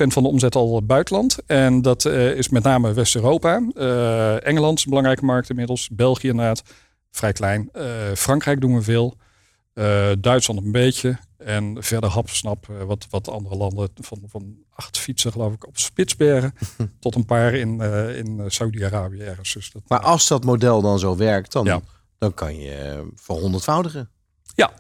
[0.07, 1.37] van de omzet al buitenland.
[1.47, 3.63] En dat eh, is met name West-Europa.
[3.75, 5.89] Eh, Engeland is een belangrijke markt inmiddels.
[5.93, 6.63] België inderdaad,
[7.11, 7.69] vrij klein.
[7.73, 7.85] Eh,
[8.17, 9.17] Frankrijk doen we veel.
[10.19, 11.19] Duitsland een beetje.
[11.45, 13.89] En verder hapsnap eh, wat, wat andere landen.
[13.95, 16.55] Van, van acht fietsen geloof ik op Spitsbergen.
[17.01, 19.53] tot een paar in, eh, in eh, Saudi-Arabië ergens.
[19.53, 21.81] Dus dat, maar als dat model dan zo werkt, dan, Ja.
[22.19, 24.11] dan kan je verhonderdvoudigen.
[24.55, 24.73] Ja.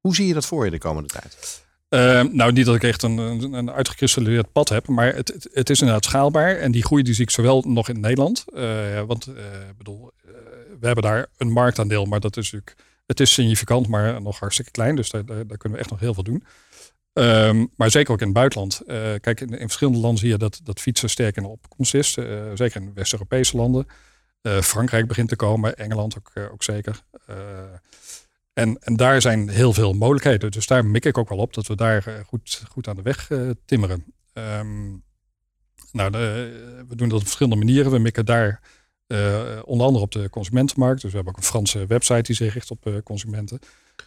[0.00, 1.62] Hoe zie je dat voor je de komende tijd?
[1.88, 5.48] Eh, nou, niet dat ik echt een, een, een uitgekristalliseerd pad heb, maar het, het,
[5.52, 6.56] het is inderdaad schaalbaar.
[6.56, 8.44] En die groei die zie ik zowel nog in Nederland.
[9.06, 9.28] want
[9.76, 10.10] bedoel,
[10.80, 12.76] we hebben daar een marktaandeel, maar dat is natuurlijk,
[13.08, 14.96] het is significant, maar nog hartstikke klein.
[14.96, 16.44] Dus daar, daar, kunnen we echt nog heel veel doen.
[17.12, 18.80] Ehm, maar zeker ook in het buitenland.
[18.86, 21.94] Eh, kijk, in, in verschillende landen zie je dat, dat fietsen sterk in de opkomst
[21.94, 22.16] is.
[22.16, 23.86] Eh, zeker in West-Europese landen.
[24.40, 27.02] Eh, Frankrijk begint te komen, Engeland ook, ook zeker.
[28.52, 30.50] En, en daar zijn heel veel mogelijkheden.
[30.50, 33.30] Dus daar mik ik ook wel op dat we daar goed, goed aan de weg
[33.64, 34.04] timmeren.
[34.32, 34.88] Ehm,
[35.92, 37.90] nou, de- we doen dat op verschillende manieren.
[37.90, 38.60] We mikken daar
[39.08, 41.00] eh, onder andere op de consumentenmarkt.
[41.00, 43.58] Dus we hebben ook een Franse website die zich richt op eh, consumenten.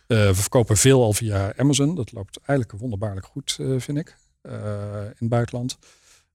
[0.08, 1.96] Eh, we verkopen veel al via Amazon.
[1.96, 4.52] Dat loopt eigenlijk wonderbaarlijk goed, vind ik, in
[5.18, 5.78] het buitenland.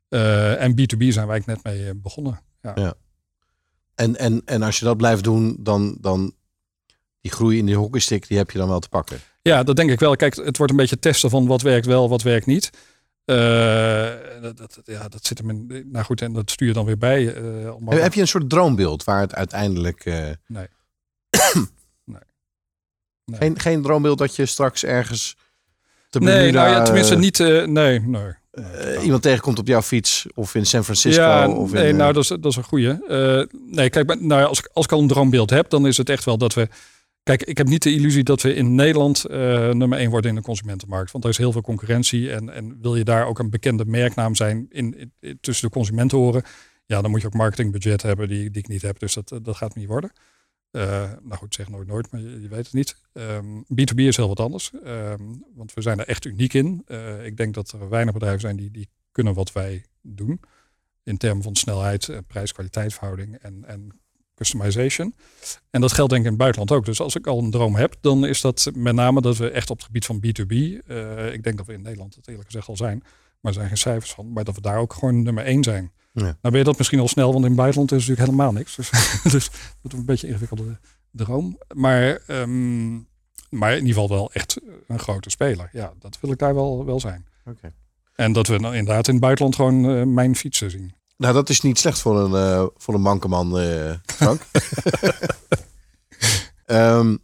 [0.08, 2.40] En B2B zijn wij net mee begonnen.
[2.62, 2.94] Ja.
[3.94, 6.34] En, en, en als je dat blijft doen, dan, dan
[7.20, 9.18] die groei in die hockeystick, die heb je dan wel te pakken.
[9.42, 10.16] Ja, dat denk ik wel.
[10.16, 12.70] Kijk, het wordt een beetje testen van wat werkt wel, wat werkt niet.
[13.26, 15.88] Eh, dat, dat, ja, dat zit hem in.
[15.92, 17.34] Nou goed, en dat stuur je dan weer bij.
[17.34, 20.04] eh, om Heb, je een soort droombeeld waar het uiteindelijk...
[20.04, 20.14] eh,
[20.46, 20.66] Nee.
[22.04, 22.20] nee.
[23.24, 23.38] Nee.
[23.40, 25.36] Geen, geen droombeeld dat je straks ergens...
[26.08, 27.38] Te nee, nou ja, tenminste niet.
[27.38, 28.32] nee, nee.
[29.02, 31.22] iemand tegenkomt op jouw fiets of in San Francisco.
[31.22, 33.04] ja, of in, nee, nou, dat is, dat is een goeie.
[33.06, 35.96] Eh, nee, kijk, maar, nou ja, als, als ik al een droombeeld heb, dan is
[35.96, 36.68] het echt wel dat we.
[37.26, 39.38] Kijk, ik heb niet de illusie dat we in Nederland eh,
[39.70, 41.10] nummer één worden in de consumentenmarkt.
[41.10, 42.32] Want er is heel veel concurrentie.
[42.32, 46.42] En, en wil je daar ook een bekende merknaam zijn in, tussen de consumenten horen.
[46.84, 48.98] Ja, dan moet je ook marketingbudget hebben die, die ik niet heb.
[48.98, 50.12] Dus dat, eh, dat gaat niet worden.
[50.70, 52.96] Eh, nou goed, zeg nooit nooit, maar je, weet het niet.
[53.12, 54.70] Ehm, B2B is heel wat anders.
[54.84, 55.22] Ehm,
[55.54, 56.84] want we zijn er echt uniek in.
[57.22, 60.40] Ik denk dat er weinig bedrijven zijn die, die kunnen wat wij doen.
[61.02, 64.00] In termen van snelheid, prijs-kwaliteitsverhouding en, en
[64.36, 65.14] customization.
[65.70, 66.84] En dat geldt denk ik in het buitenland ook.
[66.84, 69.70] Dus als ik al een droom heb, dan is dat met name dat we echt
[69.70, 70.52] op het gebied van B2B.
[70.86, 72.98] eh, ik denk dat we in Nederland het eerlijk gezegd al zijn.
[73.40, 74.32] Maar er zijn geen cijfers van.
[74.32, 75.92] Maar dat we daar ook gewoon nummer één zijn.
[76.12, 76.22] Ja.
[76.22, 78.76] Nou ben je dat misschien al snel, want in het buitenland is natuurlijk helemaal niks.
[78.76, 78.90] Dus,
[79.32, 79.50] dus
[79.82, 80.78] dat is een beetje een ingewikkelde
[81.10, 81.58] droom.
[81.74, 82.94] Maar, ehm,
[83.50, 85.68] maar in ieder geval wel echt een grote speler.
[85.72, 87.26] Ja, dat wil ik daar wel, wel zijn.
[87.44, 87.72] Oké.
[88.14, 90.94] En dat we dan inderdaad in het buitenland gewoon eh, mijn fietsen zien.
[91.16, 94.42] Nou, dat is niet slecht voor een, eh voor een mankeman, eh Frank.
[96.66, 97.16] Ehm,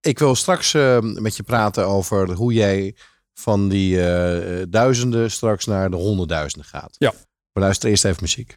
[0.00, 2.96] ik wil straks eh, met je praten over hoe jij
[3.34, 6.94] van die eh, duizenden straks naar de honderdduizenden gaat.
[6.98, 7.12] Ja.
[7.52, 8.56] Maar luister eerst even muziek.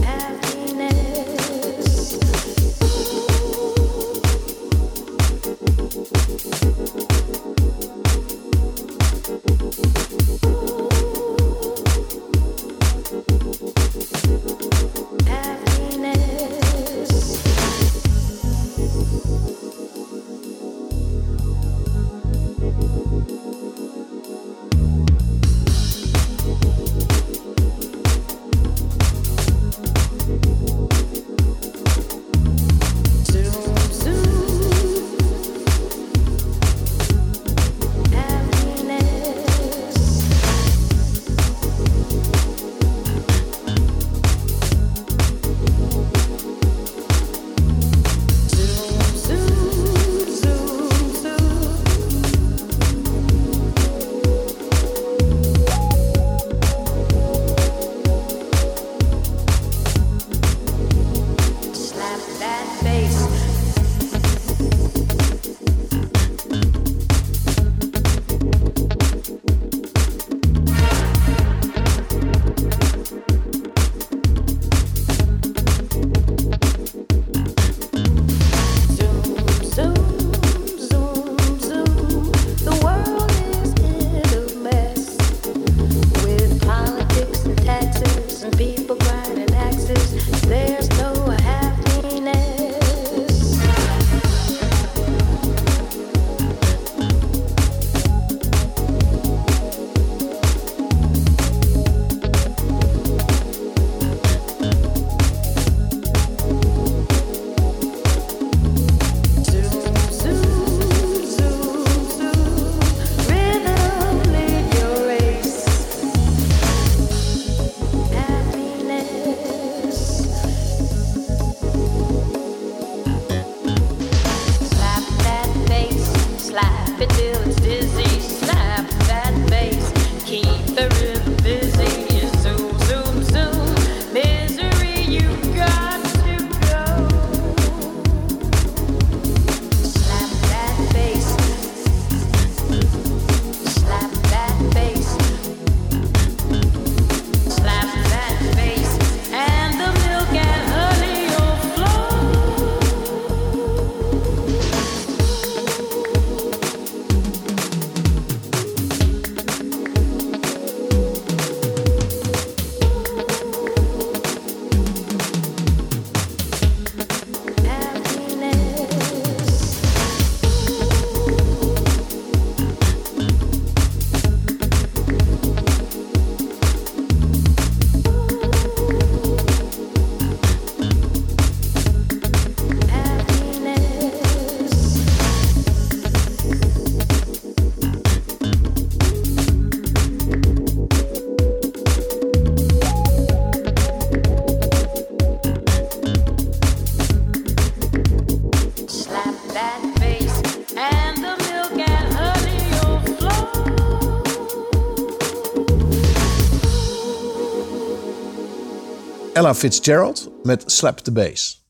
[209.41, 211.65] Ella Fitzgerald met Slap the Bass.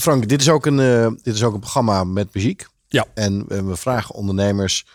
[0.00, 2.66] Frank, dit is ook een, eh, dit is ook een programma met muziek.
[2.88, 3.06] Ja.
[3.14, 4.86] En eh, we vragen ondernemers,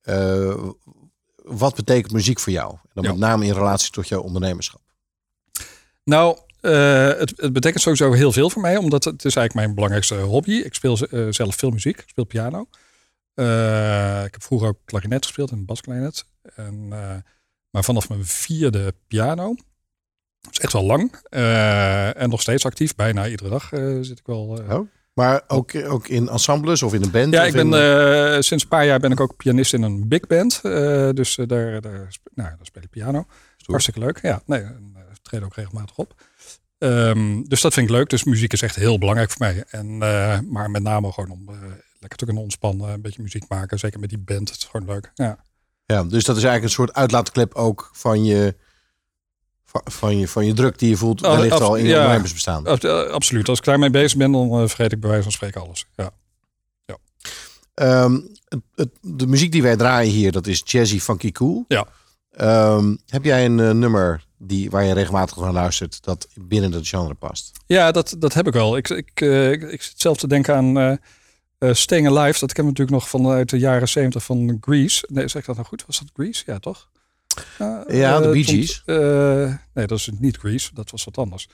[0.00, 0.64] eh,
[1.34, 2.72] wat betekent muziek voor jou?
[2.72, 3.10] En dan Ja.
[3.10, 4.80] met name in relatie tot jouw ondernemerschap.
[6.04, 10.14] Nou, het, het betekent sowieso heel veel voor mij, omdat het is eigenlijk mijn belangrijkste
[10.14, 10.52] hobby.
[10.52, 10.96] Ik speel
[11.30, 12.60] zelf veel muziek, ik speel piano.
[14.24, 16.24] Ik heb vroeger ook klarinet gespeeld en basklarinet.
[16.54, 16.88] En,
[17.70, 19.54] maar vanaf mijn vierde piano,
[20.40, 21.14] dat is echt wel lang.
[21.28, 24.58] eh, en nog steeds actief, bijna iedere dag eh, zit ik wel.
[24.68, 24.74] eh.
[24.78, 24.88] Oh.
[25.14, 27.32] Maar ook, ook in ensembles of in een band?
[27.32, 27.72] Ja, ik ben
[28.36, 30.60] in- sinds een paar jaar ben ik ook pianist in een big band.
[31.16, 33.24] dus daar, daar, nou, daar speel ik piano.
[33.66, 34.18] Hartstikke leuk.
[34.22, 36.14] Ja, nee, en, treden ook regelmatig op.
[36.78, 38.08] Ehm, dus dat vind ik leuk.
[38.10, 39.64] Dus muziek is echt heel belangrijk voor mij.
[39.70, 39.98] En,
[40.50, 41.48] maar met name gewoon om
[41.98, 43.78] lekker te kunnen ontspannen, een beetje muziek maken.
[43.78, 44.48] Zeker met die band.
[44.50, 45.10] Het is gewoon leuk.
[45.14, 45.38] Ja.
[45.86, 48.56] Ja, dus dat is eigenlijk een soort uitlaatklep ook van je,
[49.84, 52.66] van je, van je druk die je voelt oh, wellicht al in je ja, bestaan.
[52.66, 53.48] Eh, absoluut.
[53.48, 55.86] Als ik daarmee bezig ben, dan eh, vergeet ik bij wijze van spreken alles.
[55.96, 56.10] Ja.
[56.86, 56.96] ja.
[57.74, 58.20] Ehm,
[58.74, 61.64] het, de muziek die wij draaien hier, dat is jazzy van cool.
[61.68, 61.86] Ja.
[62.30, 66.88] Ehm, heb jij een eh, nummer die, waar je regelmatig naar luistert dat binnen dat
[66.88, 67.52] genre past?
[67.66, 68.76] Ja, dat, dat heb ik wel.
[68.76, 70.78] Ik, ik, uh, ik, zit zelf te denken aan
[71.58, 72.38] uh, Staying Alive.
[72.38, 75.08] Dat ken ik natuurlijk nog vanuit de jaren zeventig van Grease.
[75.08, 75.84] Nee, zeg ik dat nou goed?
[75.86, 76.42] Was dat Grease?
[76.46, 76.88] Ja, toch?
[77.58, 80.70] Eh, ja, de eh, Bee eh, nee, dat is niet Grease.
[80.74, 81.48] Dat was wat anders.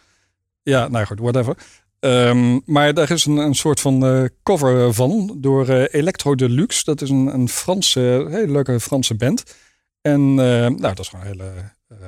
[0.62, 1.56] Ja, nou goed, whatever.
[2.00, 6.84] Ehm, maar daar is een, een soort van cover van door Electro Deluxe.
[6.84, 9.54] Dat is een, een Franse, hele leuke Franse band.
[10.00, 11.52] En nou, dat is gewoon hele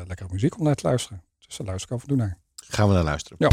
[0.07, 1.23] lekkere muziek om naar te luisteren.
[1.47, 2.39] Dus daar luister ik af en toe naar.
[2.55, 3.39] Gaan we naar luisteren.
[3.39, 3.49] Ja.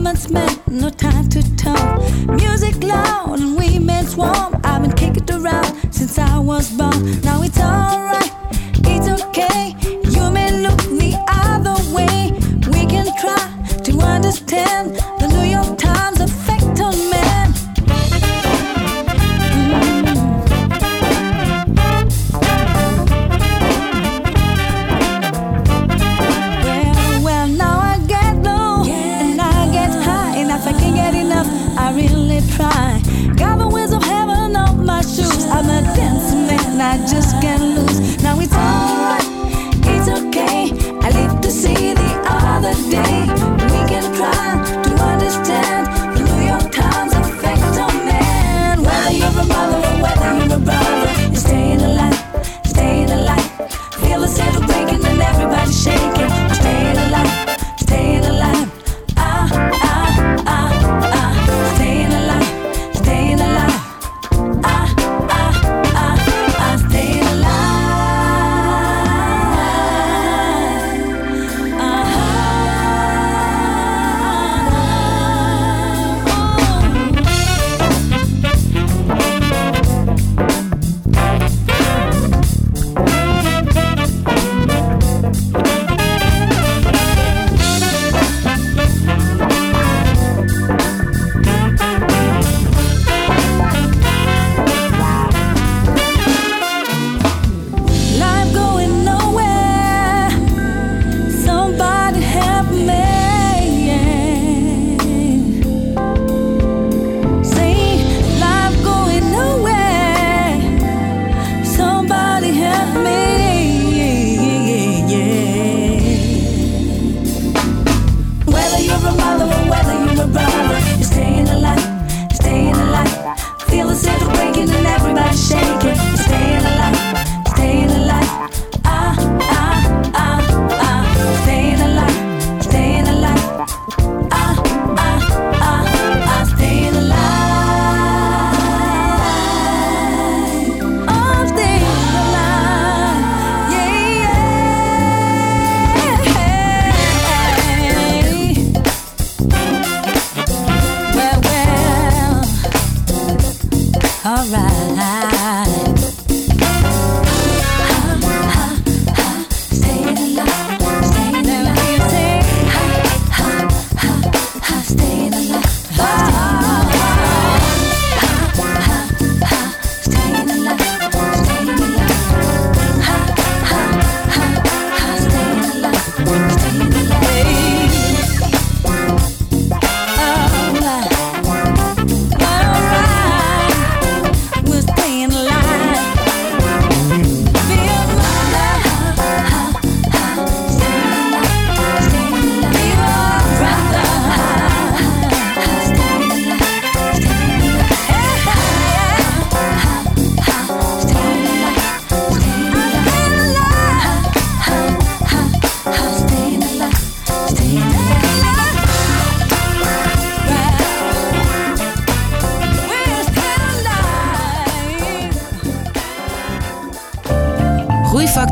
[0.00, 1.98] no time to talk.
[2.28, 4.54] Music loud and we may warm.
[4.62, 7.20] I've been kicking around since I was born.
[7.22, 8.30] Now it's alright,
[8.84, 9.74] it's okay.
[10.10, 12.30] You may look the other way.
[12.70, 15.07] We can try to understand.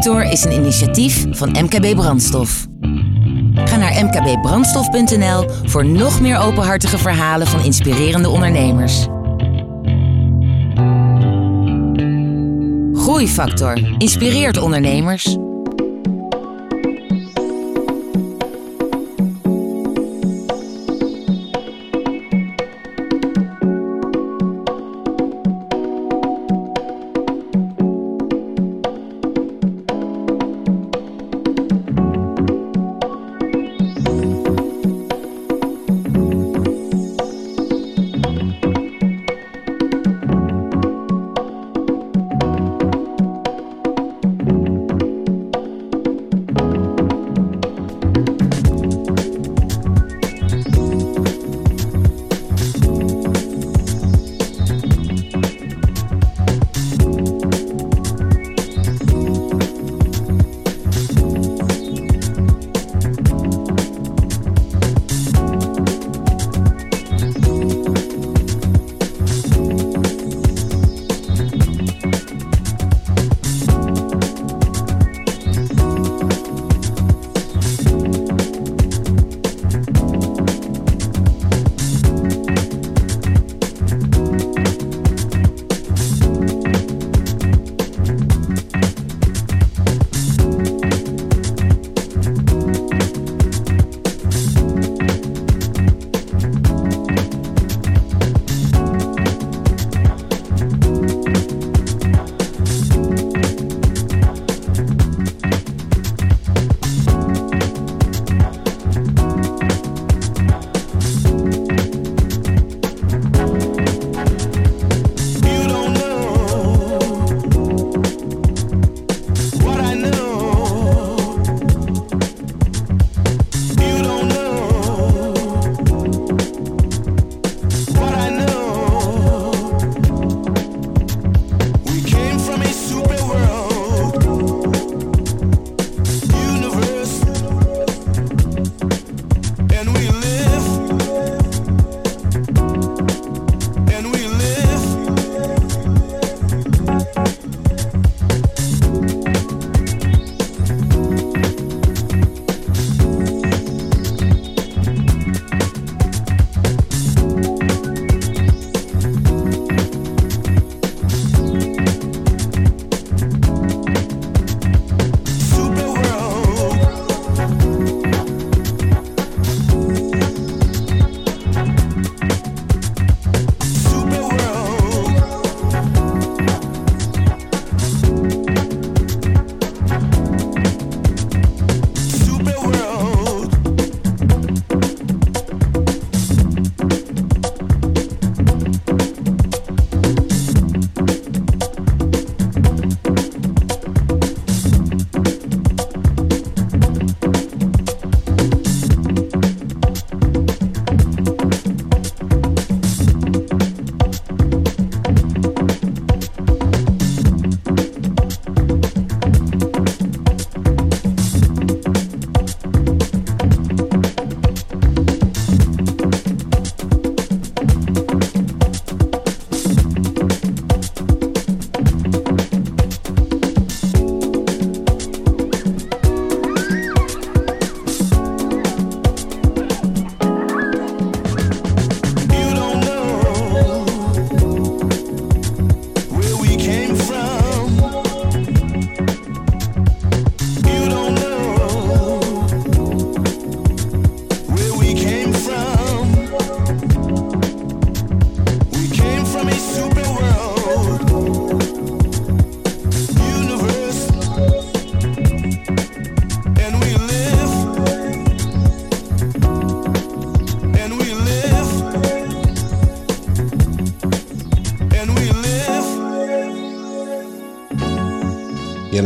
[0.07, 2.67] Is een initiatief van MKB Brandstof.
[3.55, 9.07] Ga naar mkbbrandstof.nl voor nog meer openhartige verhalen van inspirerende ondernemers.
[12.93, 15.37] Groeifactor inspireert ondernemers.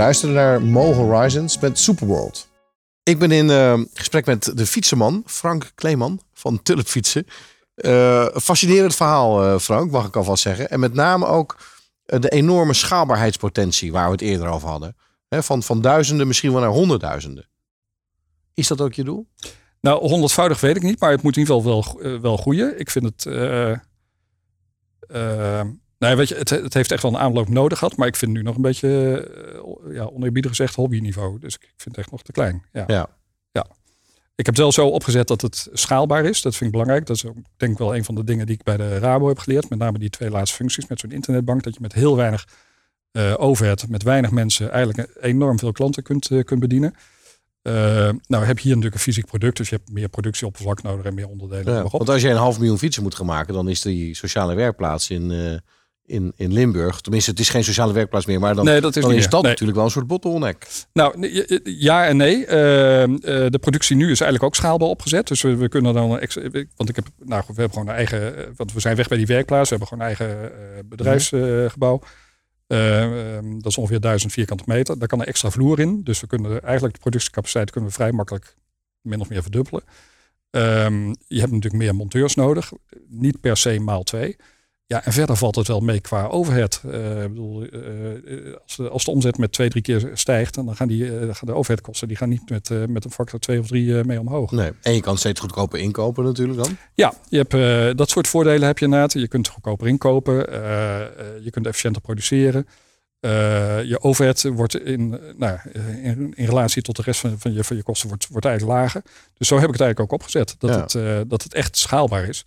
[0.01, 2.49] Luisterde naar Mo Horizons met Superworld.
[3.03, 7.27] Ik ben in eh, gesprek met de fietsenman Frank Kleeman van Tulp Fietsen.
[7.75, 10.71] Eh, een fascinerend verhaal, eh, Frank, mag ik alvast zeggen.
[10.71, 11.57] En met name ook
[12.05, 14.97] de enorme schaalbaarheidspotentie waar we het eerder over hadden.
[15.29, 17.49] Hè, van, van duizenden misschien wel naar honderdduizenden.
[18.55, 19.27] Is dat ook je doel?
[19.81, 22.79] Nou, honderdvoudig weet ik niet, maar het moet in ieder geval wel, wel groeien.
[22.79, 23.25] Ik vind het.
[26.09, 28.31] Ja, weet je, het, het heeft echt wel een aanloop nodig gehad, maar ik vind
[28.31, 28.89] het nu nog een beetje,
[29.89, 31.39] eh, ja, oneerbiedig gezegd, hobbyniveau.
[31.39, 32.65] Dus ik vind het echt nog te klein.
[32.73, 32.85] Ja.
[32.87, 33.09] Ja.
[34.35, 36.43] Ik heb het wel zo opgezet dat het schaalbaar is.
[36.43, 37.07] Dat vind ik belangrijk.
[37.07, 39.29] Dat is ook, denk ik wel een van de dingen die ik bij de Rabo
[39.29, 39.69] heb geleerd.
[39.69, 41.63] Met name die twee laatste functies met zo'n internetbank.
[41.63, 42.47] Dat je met heel weinig
[43.13, 46.95] eh overhead, met weinig mensen, eigenlijk enorm veel klanten kunt, kunt bedienen.
[47.63, 51.15] Nou heb je hier natuurlijk een fysiek product, dus je hebt meer productieoppervlak nodig en
[51.15, 51.75] meer onderdelen.
[51.75, 54.55] Ja, want als je een half miljoen fietsen moet gaan maken, dan is die sociale
[54.55, 55.31] werkplaats in,
[56.11, 57.01] in, in Limburg.
[57.01, 59.51] Tenminste, het is geen sociale werkplaats meer, maar dan, Nee, dat is dan dat Nee.
[59.51, 60.67] natuurlijk wel een soort bottleneck.
[60.93, 62.47] Nou, eh, ja en nee.
[62.47, 63.11] Eh, eh,
[63.51, 65.29] de productie nu is eigenlijk ook schaalbaar opgezet.
[65.29, 68.37] Dus we, we kunnen dan, extra- want ik heb, nou we hebben gewoon een eigen,
[68.37, 69.71] eh, want we zijn weg bij die werkplaats.
[69.71, 72.01] We hebben gewoon een eigen eh, bedrijfsgebouw.
[72.67, 73.03] Eh,
[73.37, 74.99] ehm, dat is ongeveer 1000 vierkante meter.
[74.99, 76.01] Daar kan een extra vloer in.
[76.05, 78.55] Dus we kunnen eigenlijk de productiecapaciteit kunnen we vrij makkelijk
[79.01, 79.83] min of meer verdubbelen.
[80.51, 82.73] Ehm, je hebt natuurlijk meer monteurs nodig.
[83.09, 84.37] Niet per se maal twee.
[84.91, 86.82] Ja, en verder valt het wel mee qua overhead.
[86.91, 90.55] Eh, ik bedoel, eh, eh, als, de, als de omzet met twee, drie keer stijgt,
[90.55, 93.66] dan gaan, die, gaan de overheadkosten die gaan niet met, met een factor twee of
[93.66, 94.51] drie mee omhoog.
[94.51, 94.70] Nee.
[94.82, 96.76] En je kan steeds goedkoper inkopen natuurlijk dan.
[96.95, 99.12] Ja, je hebt, dat soort voordelen heb je inderdaad.
[99.12, 100.34] Je kunt goedkoper inkopen,
[101.43, 102.66] je kunt efficiënter produceren.
[103.86, 105.59] Je overhead wordt in, nou,
[106.03, 108.78] in, in relatie tot de rest van, van, je, van je kosten wordt, wordt eigenlijk
[108.78, 109.03] lager.
[109.38, 110.55] Dus zo heb ik het eigenlijk ook opgezet.
[110.59, 111.01] Dat, Ja.
[111.01, 112.45] het, dat het echt schaalbaar is.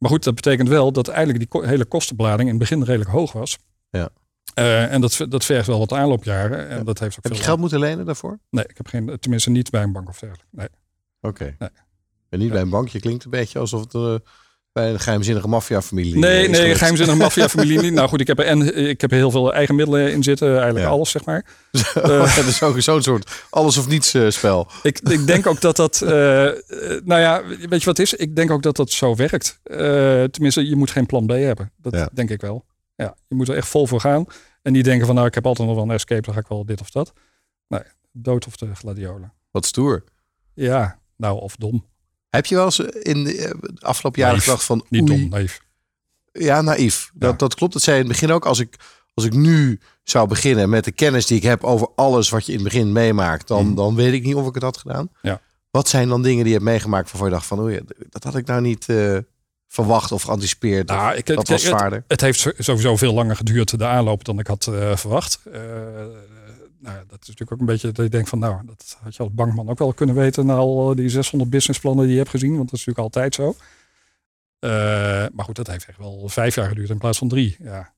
[0.00, 3.10] Maar goed, dat betekent wel dat eigenlijk die ko- hele kostenbelading in het begin redelijk
[3.10, 3.58] hoog was.
[3.90, 4.08] Ja.
[4.54, 6.68] Eh, en dat, dat vergt wel wat aanloopjaren.
[6.68, 8.38] En dat heeft ook Heb je geld moeten lenen daarvoor?
[8.50, 10.56] Nee, ik heb geen, tenminste niet bij een bank of dergelijke.
[10.56, 10.68] Nee.
[11.20, 11.54] Oké.
[11.58, 11.68] Nee.
[12.28, 14.14] En niet bij een bankje klinkt een beetje alsof het eh,
[14.72, 16.78] bij een geheimzinnige maffiafamilie Nee, eh, nee, gelukt.
[16.78, 17.92] geheimzinnige maffiafamilie niet.
[17.92, 20.48] Nou goed, ik heb en ik heb heel veel eigen middelen in zitten.
[20.54, 20.90] Eigenlijk Ja.
[20.90, 21.44] alles, zeg maar.
[22.36, 24.68] dat is ook zo'n soort alles of niets eh, spel.
[24.82, 26.02] Ik, ik denk ook dat dat...
[26.02, 26.54] eh, eh,
[27.04, 28.14] nou ja, weet je wat het is?
[28.14, 29.60] Ik denk ook dat dat zo werkt.
[29.62, 29.78] Eh,
[30.24, 31.72] tenminste, je moet geen plan B hebben.
[31.76, 32.08] Dat Ja.
[32.12, 32.64] denk ik wel.
[32.96, 34.24] Ja, je moet er echt vol voor gaan.
[34.62, 36.20] En niet denken van, nou, ik heb altijd nog wel een escape.
[36.22, 37.12] Dan ga ik wel dit of dat.
[37.68, 39.32] Nee, dood of de gladiolen.
[39.50, 40.04] Wat stoer.
[40.54, 41.86] Ja, nou, of dom.
[42.30, 43.50] Heb je wel eens in de eh,
[43.80, 44.84] afgelopen jaren gedacht van...
[44.88, 45.60] Niet oei, dom, naïef.
[46.32, 47.10] Ja, naïef.
[47.14, 47.36] Dat, Ja.
[47.36, 47.72] dat klopt.
[47.72, 48.46] Dat zei je in het begin ook.
[48.46, 48.76] Als ik,
[49.14, 52.52] als ik nu zou beginnen met de kennis die ik heb over alles wat je
[52.52, 53.74] in het begin meemaakt, dan, Mhm.
[53.74, 55.08] dan weet ik niet of ik het had gedaan.
[55.22, 55.40] Ja.
[55.70, 58.36] Wat zijn dan dingen die je hebt meegemaakt waarvan je dacht van, ja, dat had
[58.36, 59.16] ik nou niet eh,
[59.68, 60.88] verwacht of geanticipeerd.
[60.88, 62.04] Nou, of ik- dat ik- was het- zwaarder.
[62.08, 65.38] Het heeft zo- sowieso veel langer geduurd de aanloop dan ik had eh, verwacht.
[65.52, 65.60] Eh,
[66.80, 69.22] nou, dat is natuurlijk ook een beetje dat je denkt van nou, dat had je
[69.22, 72.56] als bankman ook wel kunnen weten na al die 600 businessplannen die je hebt gezien,
[72.56, 73.54] want dat is natuurlijk altijd zo.
[74.58, 74.70] Eh,
[75.32, 77.56] maar goed, dat heeft echt wel vijf jaar geduurd in plaats van drie.
[77.62, 77.92] Ja.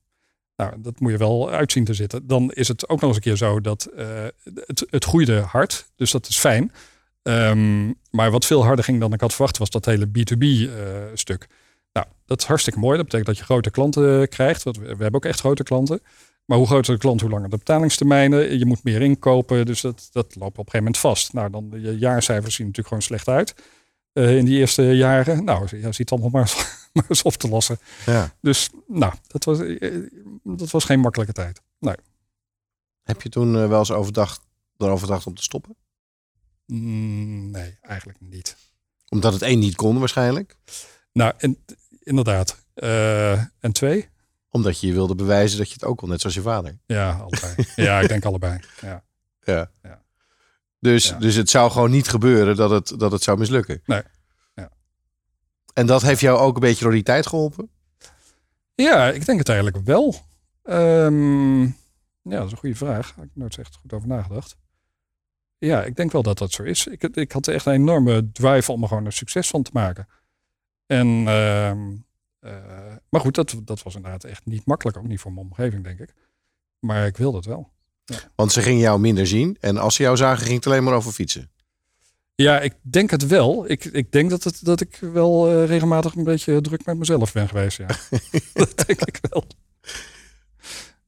[0.55, 2.27] Nou, dat moet je wel uitzien te zitten.
[2.27, 5.91] Dan is het ook nog eens een keer zo dat eh, het, het groeide hard,
[5.95, 6.71] dus dat is fijn.
[7.23, 11.47] Ehm, maar wat veel harder ging dan ik had verwacht was dat hele B2B-stuk.
[11.93, 12.95] Nou, dat is hartstikke mooi.
[12.95, 14.63] Dat betekent dat je grote klanten krijgt.
[14.63, 16.01] Want we, we hebben ook echt grote klanten.
[16.45, 18.57] Maar hoe groter de klant, hoe langer de betalingstermijnen.
[18.57, 19.65] Je moet meer inkopen.
[19.65, 21.33] Dus dat, dat loopt op een gegeven moment vast.
[21.33, 23.53] Nou, dan je jaarcijfers zien natuurlijk gewoon slecht uit.
[24.13, 25.43] eh, in die eerste jaren.
[25.43, 27.77] Nou, je ziet allemaal maar, eens- maar eens op te lossen.
[28.05, 28.35] Ja.
[28.41, 29.99] Dus nou, dat was, eh,
[30.43, 31.61] dat was geen makkelijke tijd.
[31.79, 31.95] Nee.
[33.03, 34.41] Heb je toen eh, wel eens overdacht,
[34.77, 35.75] erover gedacht om te stoppen?
[36.65, 38.55] Mm, nee, eigenlijk niet.
[39.09, 40.55] Omdat het één niet kon waarschijnlijk.
[41.11, 41.63] Nou, en,
[41.99, 42.65] inderdaad.
[43.59, 44.09] En twee?
[44.53, 46.77] Omdat je je wilde bewijzen dat je het ook kon, net zoals je vader.
[46.85, 47.55] Ja, allebei.
[47.75, 48.59] ja, ik denk allebei.
[48.81, 49.03] Ja.
[49.45, 49.71] Ja.
[49.81, 50.01] Ja.
[50.79, 51.17] Dus, Ja.
[51.17, 53.81] dus het zou gewoon niet gebeuren dat het, dat het zou mislukken.
[53.85, 54.01] Nee.
[54.55, 54.69] Ja.
[55.73, 57.69] En dat heeft jou ook een beetje door die tijd geholpen?
[58.75, 60.15] Ja, ik denk het eigenlijk wel.
[60.63, 61.69] Ehm, ja,
[62.23, 63.07] dat is een goede vraag.
[63.07, 64.55] Daar heb ik nooit echt goed over nagedacht.
[65.57, 66.87] Ja, ik denk wel dat dat zo is.
[66.87, 70.07] Ik, ik had echt een enorme drive om er gewoon een succes van te maken.
[70.85, 71.71] En, ehm, eh,
[73.09, 74.97] maar goed, dat, dat was inderdaad echt niet makkelijk.
[74.97, 76.13] Ook niet voor mijn omgeving, denk ik.
[76.79, 77.71] Maar ik wilde het wel.
[78.35, 79.57] Want ze gingen jou minder zien.
[79.59, 81.51] En als ze jou zagen, ging het alleen maar over fietsen.
[82.35, 83.69] Ja, ik denk het wel.
[83.69, 87.31] Ik, ik denk dat, het, dat ik wel eh, regelmatig een beetje druk met mezelf
[87.31, 87.77] ben geweest.
[87.77, 87.87] Ja.
[88.53, 89.45] dat denk ik wel.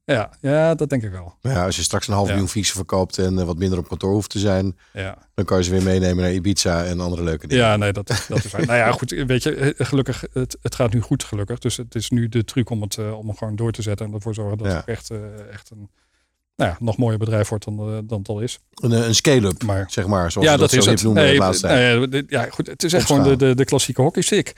[0.06, 1.34] Ja, ja, dat denk ik wel.
[1.40, 4.12] Ja, als je straks een half miljoen fietsen verkoopt en eh, wat minder op kantoor
[4.12, 5.18] hoeft te zijn, ja.
[5.34, 7.64] dan kan je ze weer meenemen naar Ibiza en andere leuke dingen.
[7.64, 8.66] Ja, nee, dat, dat is waar.
[8.66, 11.58] nou ja, goed, weet je, eh, gelukkig, het, het gaat nu goed, gelukkig.
[11.58, 14.12] Dus het is nu de truc om het, eh, om gewoon door te zetten en
[14.12, 15.10] ervoor zorgen dat het echt,
[15.50, 15.90] echt een
[16.56, 17.76] nou ja, nog mooier bedrijf wordt dan,
[18.06, 18.58] dan het al is.
[18.74, 21.02] Een, een scale-up, zeg maar, zoals ja, dat, dat is zo het.
[21.02, 24.52] noemen nee, nee, ja, goed, het is echt gewoon de, de, de klassieke hockeystick.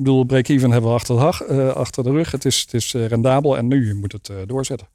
[0.00, 2.30] Ik bedoel, break-even hebben we achter de, eh, achter de rug.
[2.30, 4.88] Het is, het is eh, rendabel en nu moet het eh, doorzetten.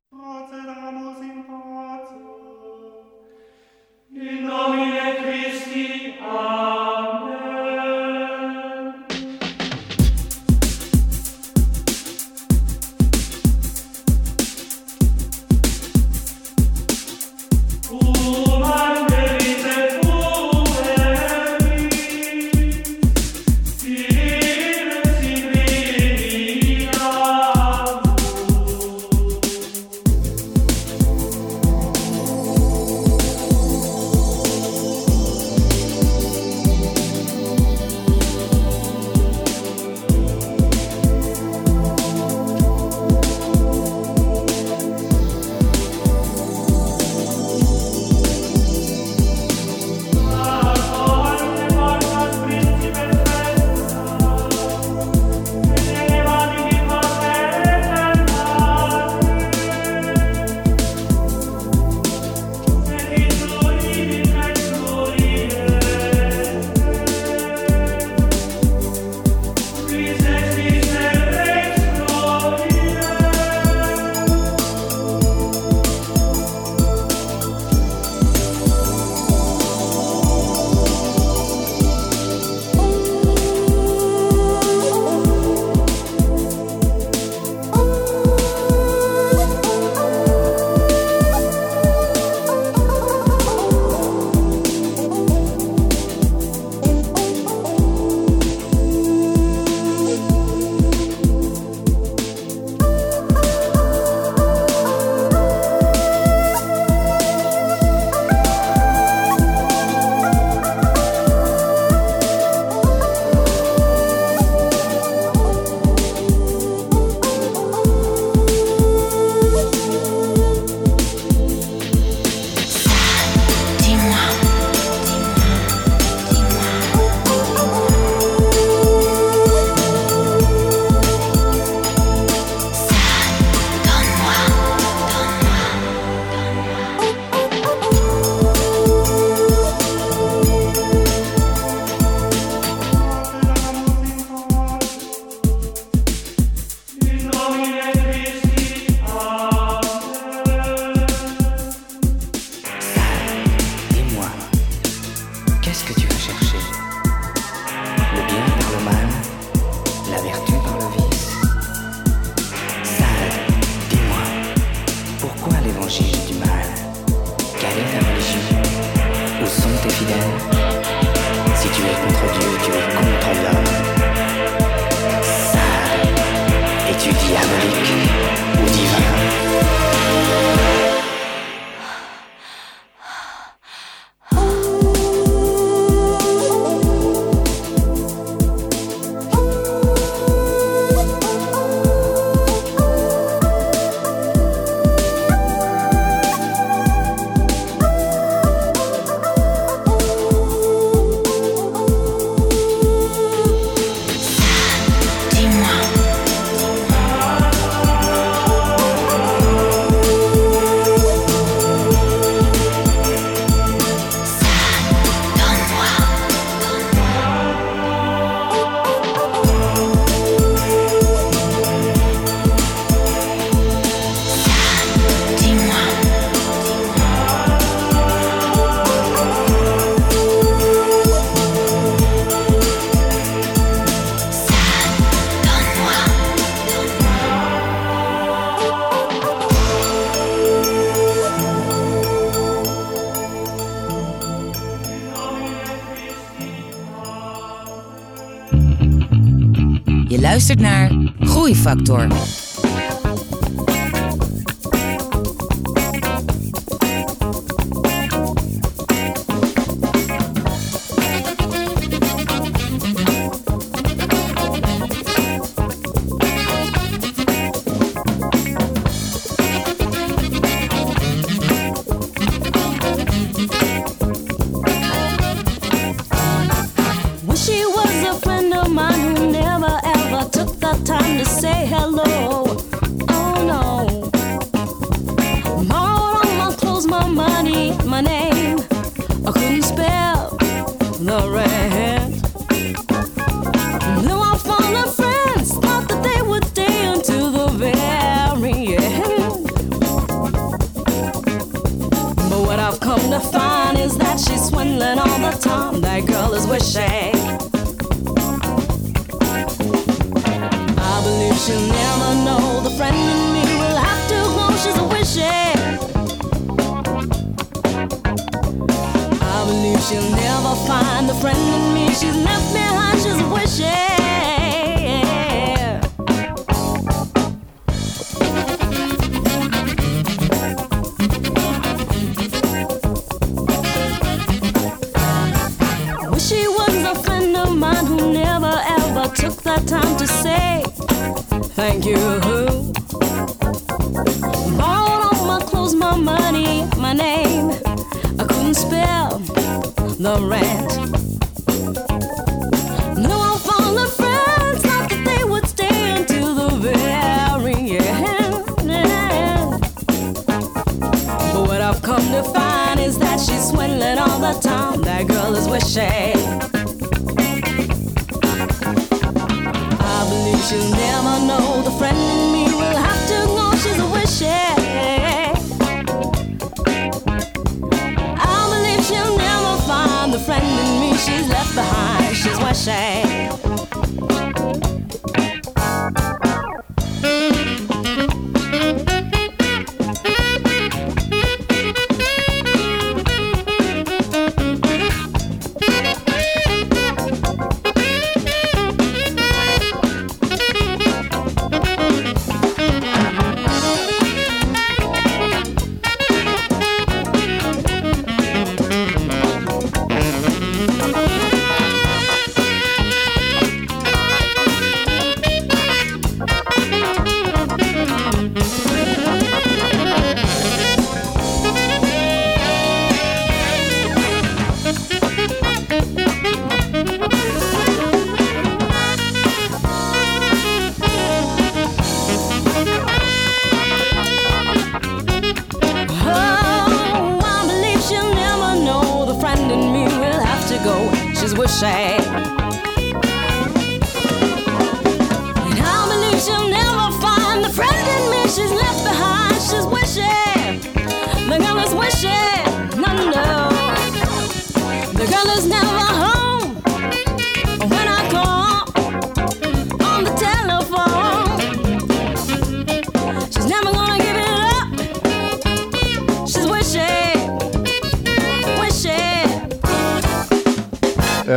[250.36, 252.08] luistert naar Groeifactor.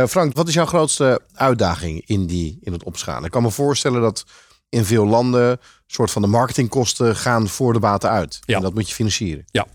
[0.09, 3.23] Frank, wat is jouw grootste uitdaging in, die, in het opschalen?
[3.25, 4.25] Ik kan me voorstellen dat
[4.69, 8.39] in veel landen soort van de marketingkosten gaan voor de baten uit.
[8.45, 8.55] Ja.
[8.55, 9.45] En dat moet je financieren.
[9.51, 9.67] Ja,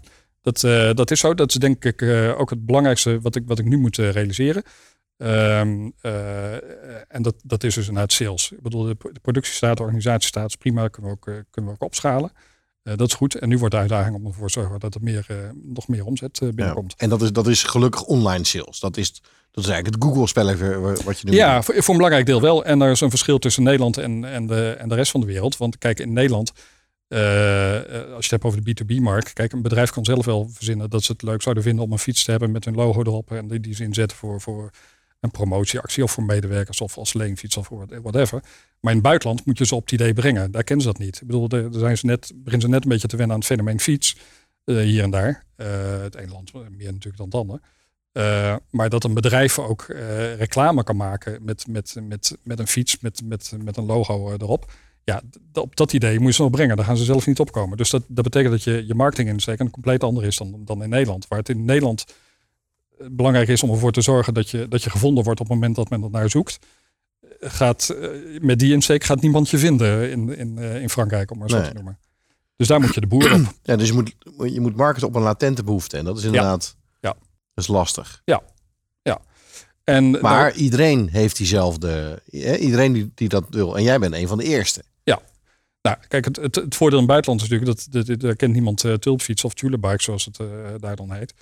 [0.42, 1.34] dat, eh, dat is zo.
[1.34, 4.10] Dat is denk ik eh, ook het belangrijkste wat ik, wat ik nu moet eh,
[4.10, 4.62] realiseren.
[5.16, 6.52] Ehm, eh,
[7.14, 8.52] en dat, dat is dus inderdaad sales.
[8.52, 10.88] Ik bedoel, de, productie staat, de organisatie staat, is prima.
[10.88, 12.32] Kunnen we ook, kunnen we ook opschalen.
[12.82, 13.34] Dat is goed.
[13.34, 16.38] En nu wordt de uitdaging om ervoor te zorgen dat er meer, nog meer omzet
[16.38, 16.52] Ja.
[16.52, 16.94] binnenkomt.
[16.96, 18.80] En dat is, dat is gelukkig online sales.
[18.80, 19.22] Dat is,
[19.54, 22.26] dat is eigenlijk het Google-spel even wa- wat je nu Ja, voor, voor een belangrijk
[22.26, 22.64] deel wel.
[22.64, 25.26] En er is een verschil tussen Nederland en, en, de, en de rest van de
[25.26, 25.56] wereld.
[25.56, 26.52] Want kijk, in Nederland,
[27.08, 29.32] eh, eh, als je het hebt over de B2B-markt.
[29.32, 31.98] Kijk, een bedrijf kan zelf wel verzinnen dat ze het leuk zouden vinden om een
[31.98, 33.30] fiets te hebben met hun logo erop.
[33.32, 34.70] En die, die ze inzetten voor, voor
[35.20, 38.40] een promotieactie of voor medewerkers of als leenfiets of voor whatever.
[38.80, 40.50] Maar in het buitenland moet je ze op het idee brengen.
[40.50, 41.20] Daar kennen ze dat niet.
[41.20, 43.50] Ik bedoel, daar zijn ze net, beginnen ze net een beetje te wennen aan het
[43.50, 44.16] fenomeen fiets.
[44.64, 45.44] eh, hier en daar.
[45.56, 45.66] Eh,
[46.02, 47.60] het ene land meer natuurlijk dan het andere.
[48.14, 52.66] Eh, maar dat een bedrijf ook eh, reclame kan maken met, met, met, met een
[52.66, 54.72] fiets, met, met, met een logo eh, erop.
[55.04, 56.76] Ja, op dat idee moet je ze nog brengen.
[56.76, 57.76] Daar gaan ze zelf niet opkomen.
[57.76, 60.82] Dus dat, dat betekent dat je je marketing insteek een compleet ander is dan, dan
[60.82, 61.28] in Nederland.
[61.28, 62.04] Waar het in Nederland
[63.10, 65.76] belangrijk is om ervoor te zorgen dat je, dat je gevonden wordt op het moment
[65.76, 66.58] dat men dat naar zoekt.
[67.40, 67.96] Gaat,
[68.40, 71.68] met die insteek gaat niemand je vinden in, in, in Frankrijk, om maar zo Nee.
[71.68, 71.98] te noemen.
[72.56, 73.40] Dus daar moet je de boer op.
[73.62, 74.14] Ja, dus je moet,
[74.52, 75.96] je moet marketen op een latente behoefte.
[75.96, 76.82] En dat is inderdaad Ja.
[77.54, 78.22] Dat is lastig.
[79.84, 82.22] En Maar iedereen heeft diezelfde...
[82.30, 83.76] hè, Iedereen die, die dat wil.
[83.76, 84.84] En jij bent een van de eerste.
[85.88, 88.52] Nou, kijk, het, het, het voordeel in het buitenland is natuurlijk dat, dat, daar kent
[88.52, 90.48] niemand uh, tulpfiets of tulebike, zoals het uh,
[90.78, 91.34] daar dan heet.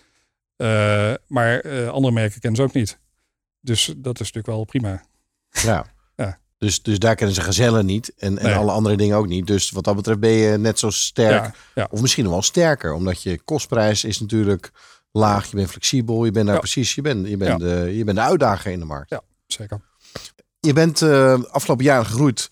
[0.57, 2.99] Uh, maar uh, andere merken kennen ze ook niet.
[3.61, 5.05] Dus dat is natuurlijk wel prima.
[5.51, 5.87] Ja.
[6.17, 6.39] ja.
[6.59, 8.55] Dus, dus daar kennen ze gazellen niet en, en nee.
[8.55, 9.47] alle andere dingen ook niet.
[9.47, 11.45] Dus wat dat betreft ben je net zo sterk.
[11.45, 11.89] Ja, ja.
[11.91, 14.71] Of misschien wel sterker, omdat je kostprijs is natuurlijk
[15.13, 15.47] laag.
[15.51, 16.61] Je bent flexibel, je bent daar ja.
[16.61, 16.95] precies.
[16.95, 19.11] Je bent, je, bent de, je bent de uitdager in de markt.
[19.11, 19.81] Ja, zeker.
[20.61, 22.49] Je bent uh, afgelopen jaren gegroeid.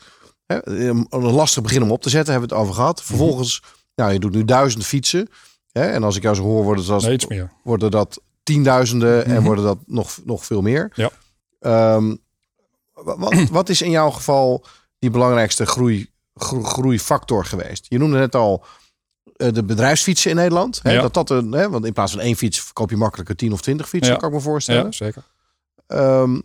[0.47, 3.03] Hè, een lastig begin om op te zetten, hebben we het over gehad.
[3.03, 3.63] Vervolgens,
[3.95, 5.29] nou, je doet nu duizend fietsen.
[5.73, 7.53] Hè, en als ik jou zo hoor, worden dat, nee, meer.
[7.63, 9.43] worden dat tienduizenden en Mhm.
[9.45, 10.91] worden dat nog, nog veel meer.
[10.95, 11.11] Ja.
[11.61, 12.15] Ehm,
[12.93, 14.65] wa- wat, wat is in jouw geval
[14.99, 17.87] die belangrijkste groei, gro- groeifactor geweest?
[17.89, 18.71] Je noemde net al eh,
[19.53, 20.81] de bedrijfsfietsen in Nederland.
[20.83, 21.01] Hè, Ja.
[21.03, 23.61] dat dat een, hè, want in plaats van één fiets verkoop je makkelijker 10 of
[23.61, 24.19] 20 fietsen, Ja.
[24.19, 24.85] kan ik me voorstellen.
[24.85, 25.23] Ja, zeker.
[25.87, 26.41] Ehm,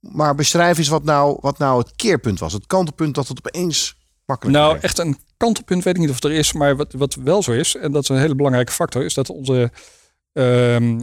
[0.00, 2.52] maar beschrijf eens wat nou, wat nou het keerpunt was.
[2.52, 4.84] Het kantelpunt dat het opeens makkelijk Nou, werd.
[4.84, 6.52] echt een kantelpunt weet ik niet of er is.
[6.52, 9.30] Maar wat, wat wel zo is, en dat is een hele belangrijke factor, is dat
[9.30, 9.70] onze,
[10.32, 10.42] eh,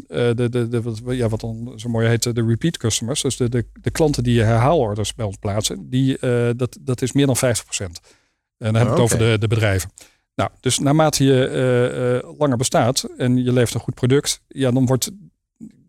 [0.10, 3.50] de, de, de, wat, ja, wat dan zo mooi heet, de repeat customers, dus de,
[3.50, 7.38] de, de klanten die herhaalorders bij ons plaatsen, die, eh, dat, dat is meer dan
[7.38, 8.00] 50%.
[8.58, 9.92] En dan heb ik het Oh, over de, de bedrijven.
[10.36, 14.72] Nou, dus naarmate je eh, eh, langer bestaat en je levert een goed product, ja,
[14.72, 15.12] dan wordt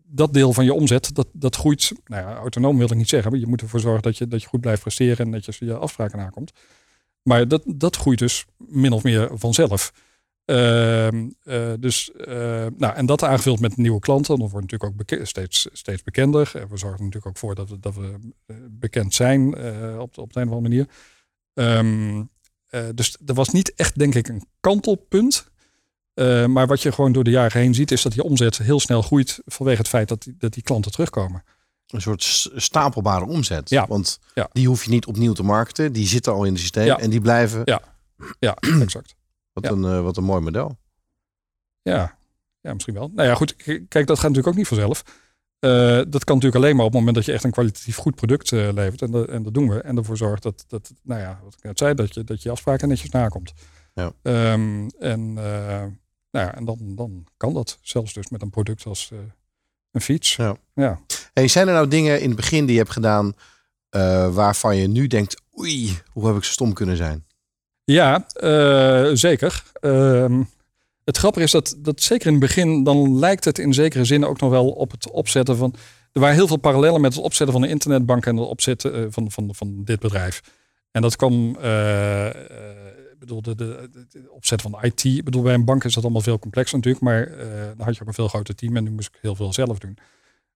[0.03, 3.31] dat deel van je omzet, dat, dat groeit, nou ja, autonoom wil ik niet zeggen,
[3.31, 5.65] maar je moet ervoor zorgen dat je, dat je goed blijft presteren en dat je
[5.65, 6.51] je afspraken nakomt.
[7.21, 9.93] Maar dat, dat groeit dus min of meer vanzelf.
[10.45, 11.07] Eh,
[11.79, 12.11] dus,
[12.77, 16.51] nou, en dat aangevuld met nieuwe klanten, dan wordt natuurlijk ook steeds, steeds bekender.
[16.53, 18.33] En we zorgen natuurlijk ook voor dat we, dat we
[18.69, 19.47] bekend zijn
[19.99, 20.87] op, op de een of andere manier.
[21.53, 22.19] Eh,
[22.95, 25.47] dus er was niet echt, denk ik, een kantelpunt.
[26.13, 28.79] Eh, maar wat je gewoon door de jaren heen ziet, is dat die omzet heel
[28.79, 31.43] snel groeit vanwege het feit dat die, dat die klanten terugkomen.
[31.87, 33.69] Een soort stapelbare omzet.
[33.69, 33.87] Ja.
[33.87, 34.49] Want Ja.
[34.51, 35.93] die hoef je niet opnieuw te marketen.
[35.93, 36.99] Die zitten al in het systeem Ja.
[36.99, 37.61] en die blijven.
[37.65, 37.81] Ja.
[38.39, 39.15] Ja, exact.
[39.53, 40.77] Wat, een, eh, wat een mooi model.
[41.81, 42.17] Ja,
[42.61, 43.11] ja, misschien wel.
[43.13, 43.55] Nou ja, goed.
[43.55, 45.03] Kijk, dat gaat natuurlijk ook niet vanzelf.
[45.65, 48.15] Eh, dat kan natuurlijk alleen maar op het moment dat je echt een kwalitatief goed
[48.15, 49.01] product eh, levert.
[49.01, 49.81] En, dat- en dat doen we.
[49.81, 52.49] En ervoor zorgt dat, dat, nou ja, wat ik net zei, dat je, dat je
[52.49, 53.53] afspraken netjes nakomt.
[53.93, 54.11] Ja.
[54.21, 55.83] Ehm, en, eh,
[56.31, 59.11] nou ja, en dan, dan kan dat zelfs dus met een product als
[59.91, 60.35] een fiets.
[60.35, 60.55] Ja.
[60.73, 60.99] Ja.
[61.33, 63.33] Hey, zijn er nou dingen in het begin die je hebt gedaan
[64.33, 67.25] waarvan je nu denkt, oei, hoe heb ik zo stom kunnen zijn?
[67.83, 68.25] Ja,
[69.15, 69.63] zeker.
[69.79, 70.43] Ehm,
[71.05, 74.25] het grappige is dat, dat zeker in het begin, dan lijkt het in zekere zin
[74.25, 75.75] ook nog wel op het opzetten van.
[76.11, 79.05] Er waren heel veel parallellen met het opzetten van de internetbank en het opzetten eh,
[79.09, 80.41] van, van, van dit bedrijf.
[80.91, 82.35] En dat kwam, eh, eh,
[83.11, 83.89] ik bedoel, de, de,
[84.29, 85.03] opzet van IT.
[85.03, 87.29] Ik bedoel, bij een bank is dat allemaal veel complexer natuurlijk, maar
[87.77, 89.79] dan had je ook een veel groter team en nu moest ik heel veel zelf
[89.79, 89.97] doen.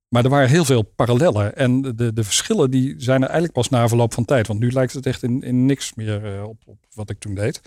[0.07, 1.55] Maar er waren heel veel parallellen.
[1.55, 4.47] En de, de verschillen die zijn er eigenlijk pas na verloop van tijd.
[4.47, 7.61] Want nu lijkt het echt in, in niks meer op, op wat ik toen deed.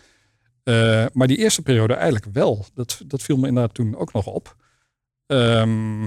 [0.63, 2.67] Eh, maar die eerste periode eigenlijk wel.
[2.75, 4.57] Dat, dat viel me inderdaad toen ook nog op.
[5.27, 6.07] Ehm,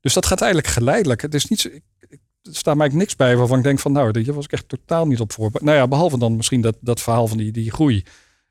[0.00, 1.22] dus dat gaat eigenlijk geleidelijk.
[1.22, 3.92] Het is niet zo, ik, ik- er staat mij niks bij waarvan ik denk van
[3.92, 5.64] nou, hier was ik echt totaal niet op voorbereid.
[5.64, 8.04] Nou ja, behalve dan misschien dat, dat verhaal van die, die groei.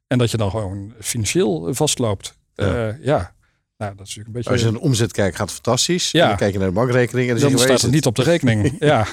[0.08, 2.38] En dat je dan gewoon financieel vastloopt.
[2.54, 2.66] Ja.
[2.88, 3.36] Ja, ja.
[3.78, 4.50] Nou, dat is natuurlijk een beetje...
[4.50, 6.12] Als je naar de omzet kijkt, gaat het fantastisch.
[6.12, 6.22] Ja.
[6.22, 8.24] En dan kijk je naar de bankrekening en dan, je, staat het niet op de
[8.24, 8.76] rekening.
[8.80, 9.08] ja.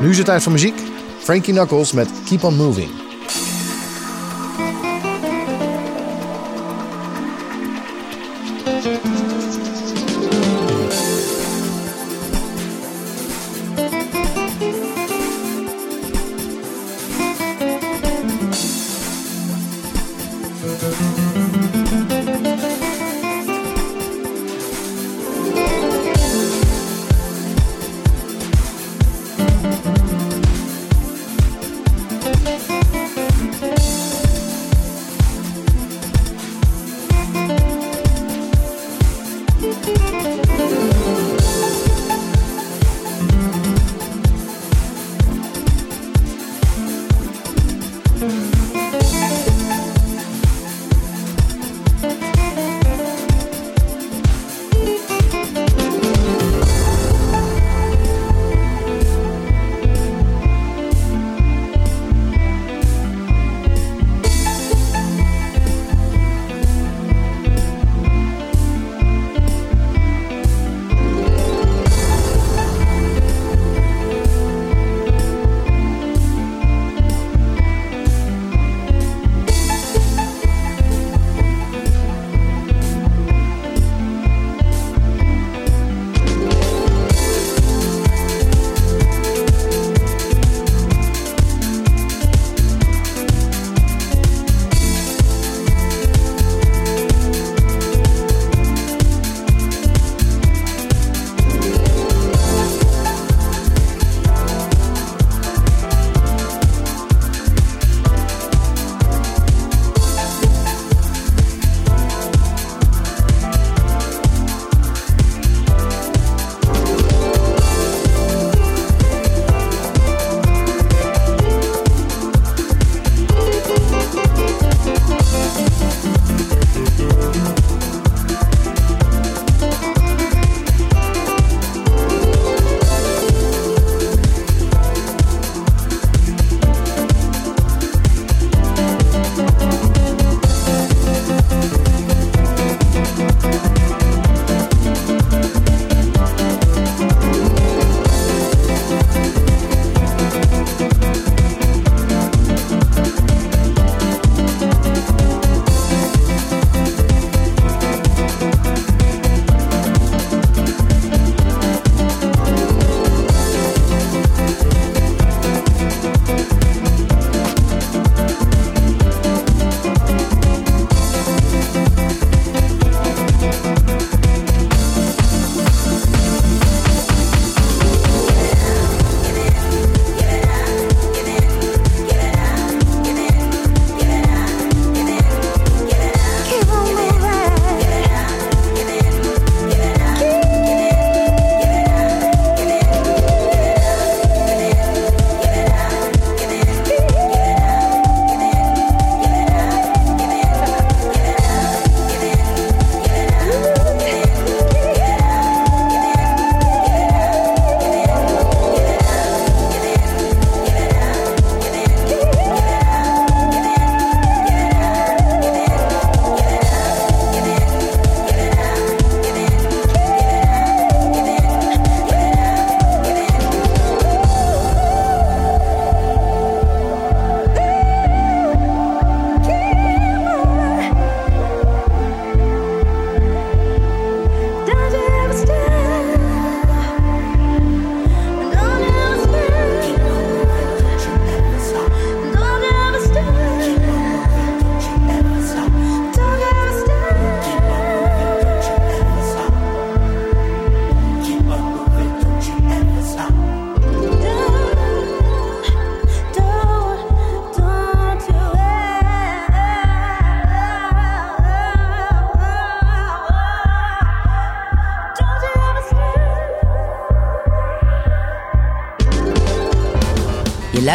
[0.00, 0.80] Nu is het tijd voor muziek.
[1.18, 3.07] Frankie Knuckles met Keep on Moving.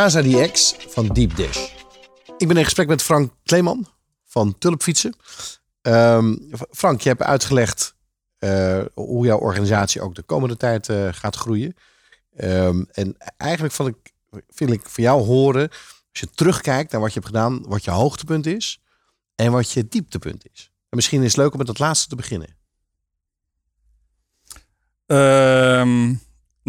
[0.00, 1.72] Casa di Ex van Deep Dish.
[2.38, 3.86] Ik ben in gesprek met Frank Kleeman
[4.24, 5.14] van Tulpfietsen.
[5.82, 6.36] Ehm,
[6.70, 7.94] Frank, je hebt uitgelegd
[8.38, 11.74] eh, hoe jouw organisatie ook de komende tijd eh, gaat groeien.
[12.36, 14.12] Ehm, en eigenlijk vond ik,
[14.48, 17.90] vind ik van jou horen, als je terugkijkt naar wat je hebt gedaan, wat je
[17.90, 18.82] hoogtepunt is
[19.34, 20.70] en wat je dieptepunt is.
[20.88, 22.56] En misschien is het leuk om met dat laatste te beginnen.
[25.06, 26.14] Ehm,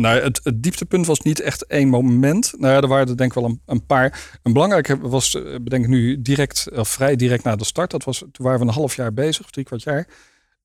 [0.01, 2.53] nou, het, het dieptepunt was niet echt één moment.
[2.57, 4.39] Nou ja, er waren er denk ik wel een, een paar.
[4.43, 7.91] Een belangrijke was, eh, bedenk ik nu, direct, of vrij direct na de start.
[7.91, 10.07] Dat was, toen waren we een half jaar bezig, drie kwart jaar.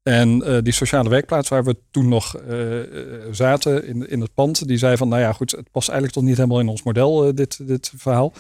[0.03, 2.87] En eh, die sociale werkplaats waar we toen nog eh, eh,
[3.31, 6.29] zaten in, in het pand, die zei van, nou ja, goed, het past eigenlijk toch
[6.29, 8.33] niet helemaal in ons model, eh, dit, dit verhaal.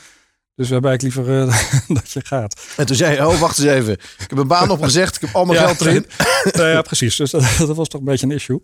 [0.56, 2.60] Dus we hebben eigenlijk liever eh, dat je gaat.
[2.76, 3.92] En toen zei je, oh wacht eens even.
[3.92, 6.06] Ik heb een baan opgezegd, ik heb al mijn geld erin.
[6.56, 7.16] nou ja, precies.
[7.16, 8.60] Dus dat, dat was toch een beetje een issue.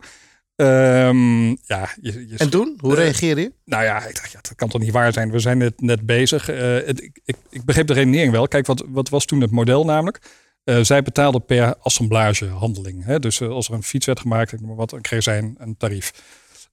[0.57, 3.53] Ehm, ja, je, je En toen, hoe Eh, reageerde je?
[3.65, 5.31] Nou ja, ik dacht, ja, dat kan toch niet waar zijn.
[5.31, 6.49] We zijn net, net bezig.
[6.49, 8.49] Eh, het- ik, ik, ik begreep de redenering wel.
[8.49, 10.19] Kijk, wat, wat was toen het model namelijk?
[10.65, 13.05] Eh, zij betaalden per assemblagehandeling.
[13.05, 13.19] Hè?
[13.19, 15.55] Dus als er een fiets werd gemaakt, ik noem maar wat, dan kreeg zij een,
[15.59, 16.12] een tarief.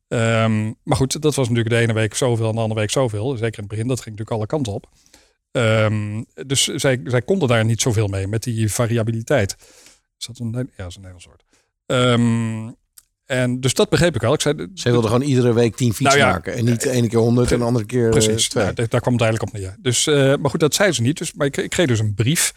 [0.07, 3.29] Ehm, maar goed, dat was natuurlijk de ene week zoveel en de andere week zoveel.
[3.31, 4.89] Zeker in het begin, dat ging natuurlijk alle kanten op.
[5.51, 9.55] Ehm, dus zij, zij konden daar niet zoveel mee met die variabiliteit.
[10.19, 11.43] Is dat een, ja, dat is een Nederlands woord.
[11.85, 12.71] Ehm,
[13.29, 14.33] en dus dat begreep ik wel.
[14.33, 16.53] Ik zei, Zij wilden gewoon iedere week tien fiets Nou ja, maken.
[16.55, 18.63] En niet de ene keer honderd en de andere keer eh, Precies, twee.
[18.63, 19.75] nou, daar- kwam het eigenlijk op neer.
[19.79, 21.17] Dus, eh, maar goed, dat zei ze niet.
[21.17, 22.53] Dus, maar ik, ik kreeg dus een brief.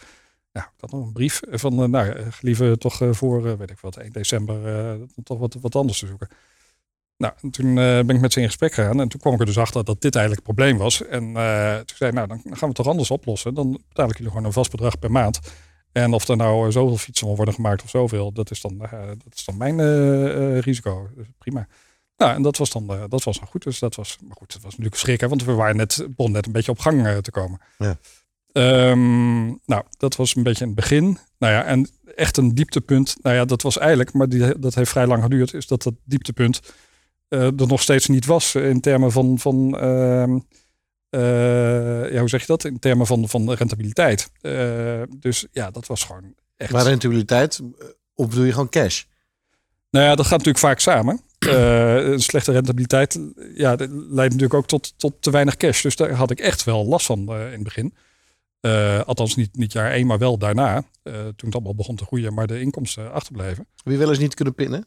[0.51, 3.69] Nou, had nog een brief van, eh, nou, eh, liever toch eh, voor, eh, weet
[3.71, 4.91] ik wat, 1 december eh,
[5.23, 6.27] toch wat, wat anders te zoeken.
[7.17, 8.99] Nou, en toen eh, ben ik met ze in gesprek gegaan.
[8.99, 11.05] En toen kwam ik er dus achter dat dit eigenlijk het probleem was.
[11.05, 13.53] En eh, toen zei ik, nou, dan gaan we het toch anders oplossen.
[13.53, 15.39] Dan betaal ik jullie gewoon een vast bedrag per maand.
[15.93, 18.81] En of er nou eh, zoveel fietsen van worden gemaakt of zoveel, dat is dan,
[18.81, 21.09] eh, dat is dan mijn eh, risico.
[21.15, 21.67] Dus prima.
[22.17, 23.63] Nou, en dat was dan, dat was dan goed.
[23.63, 26.45] Dus dat was, maar goed, het was natuurlijk schrikken, want we waren net, begonnen net
[26.45, 27.59] een beetje op gang te komen.
[27.77, 27.97] Ja.
[28.51, 31.17] Ehm, nou, dat was een beetje in het begin.
[31.37, 33.15] Nou ja, en echt een dieptepunt.
[33.21, 35.93] Nou ja, dat was eigenlijk, maar die, dat heeft vrij lang geduurd, is dat dat
[36.03, 36.59] dieptepunt
[37.27, 40.41] eh, er nog steeds niet was in termen van, van ehm, eh,
[42.11, 42.63] ja, hoe zeg je dat?
[42.63, 44.31] In termen van, van rentabiliteit.
[44.41, 46.71] Eh, dus ja, dat was gewoon echt.
[46.71, 49.03] Maar rentabiliteit, eh, of bedoel je gewoon cash?
[49.89, 51.21] Nou ja, dat gaat natuurlijk vaak samen.
[51.39, 53.19] Eh, een slechte rentabiliteit
[53.55, 55.81] ja, dat leidt natuurlijk ook tot, tot te weinig cash.
[55.81, 57.93] Dus daar had ik echt wel last van eh, in het begin.
[58.59, 60.83] Eh, althans niet, niet jaar één, maar wel daarna.
[61.03, 63.67] eh, toen het allemaal begon te groeien, maar de inkomsten achterbleven.
[63.83, 64.85] Wie wel eens niet kunnen pinnen?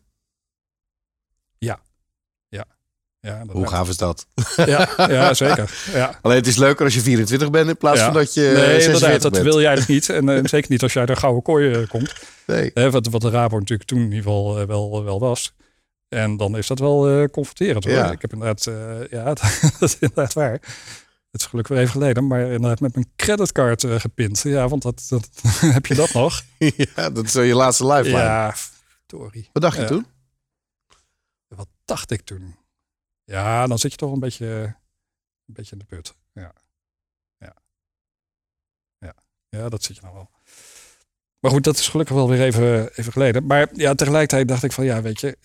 [3.27, 4.27] Ja, Hoe gaaf is dat?
[4.57, 5.71] Ja, ja, zeker.
[5.93, 6.19] Ja.
[6.23, 8.93] Alleen het is leuker als je 24 bent in plaats van dat je Nee, 46
[8.93, 9.45] inderdaad, dat bent.
[9.45, 10.17] wil jij eigenlijk niet.
[10.17, 12.15] En eh, zeker niet als jij uit de gouden kooi eh, komt.
[12.47, 12.73] Nee.
[12.91, 15.55] Wat, wat de Rabo natuurlijk toen in ieder geval eh, wel, wel was.
[16.09, 17.93] En dan is dat wel confronterend hoor.
[17.93, 18.11] Ja.
[18.11, 18.71] Ik heb inderdaad,
[19.11, 19.43] ja, dat
[19.81, 20.53] is inderdaad waar.
[21.31, 24.41] Het is gelukkig weer even geleden, maar inderdaad met mijn creditcard gepind.
[24.41, 25.29] Ja, want dat, dat
[25.61, 26.43] heb je dat nog.
[26.95, 28.19] ja, dat is je laatste lifeline.
[28.19, 28.55] Ja,
[29.07, 29.49] sorry.
[29.53, 30.07] Wat dacht je toen?
[31.49, 32.55] Wat dacht ik toen?
[33.27, 34.47] Ja, dan zit je toch een beetje,
[35.47, 36.15] een beetje in de put.
[36.33, 36.53] Ja.
[37.39, 37.55] Ja.
[39.49, 39.69] Ja.
[39.69, 40.31] Dat zit je nou wel.
[41.39, 43.47] Maar goed, dat is gelukkig wel weer even, even geleden.
[43.47, 45.39] Maar ja, tegelijkertijd dacht ik van ja, weet je,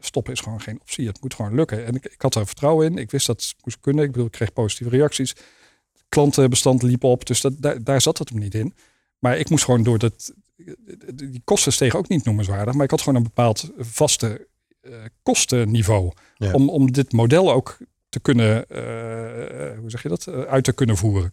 [0.00, 1.06] stoppen is gewoon geen optie.
[1.06, 1.86] Het moet gewoon lukken.
[1.86, 2.98] En ik, ik had er vertrouwen in.
[2.98, 4.04] Ik wist dat het moest kunnen.
[4.04, 5.34] Ik bedoel, ik kreeg positieve reacties.
[6.08, 7.26] Klantenbestand liep op.
[7.26, 8.74] Dus dat, daar, zat het hem niet in.
[9.18, 10.32] Maar ik moest gewoon door dat.
[11.14, 12.74] Die kosten stegen ook niet noemenswaardig.
[12.74, 14.48] Maar ik had gewoon een bepaald vaste
[15.22, 16.12] kostenniveau.
[16.34, 16.52] Ja.
[16.52, 17.76] Om, om dit model ook
[18.08, 21.32] te kunnen, eh, hoe zeg je dat, Eh, uit te kunnen voeren.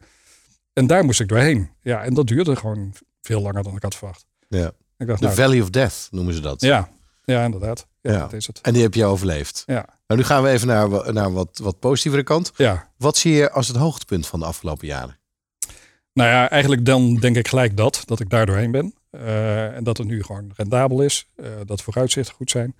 [0.73, 1.69] En daar moest ik doorheen.
[1.81, 4.25] Ja, en dat duurde gewoon veel langer dan ik had verwacht.
[4.47, 4.71] Ja.
[4.97, 6.61] Ik dacht, De nou, Valley of Death noemen ze dat.
[6.61, 6.89] ja,
[7.23, 7.87] ja, inderdaad.
[8.01, 8.19] Ja, Ja.
[8.19, 8.61] dat is het.
[8.61, 9.63] En die heb je overleefd.
[9.65, 12.51] Ja, Nou, nu gaan we even naar, naar wat, wat positievere kant.
[12.55, 12.91] ja.
[12.97, 15.17] Wat zie je als het hoogtepunt van de afgelopen jaren?
[16.13, 18.93] Nou ja, eigenlijk dan denk ik gelijk dat, dat ik daar doorheen ben.
[19.09, 21.27] Eh, en dat het nu gewoon rendabel is.
[21.35, 22.75] eh, dat vooruitzichten goed zijn.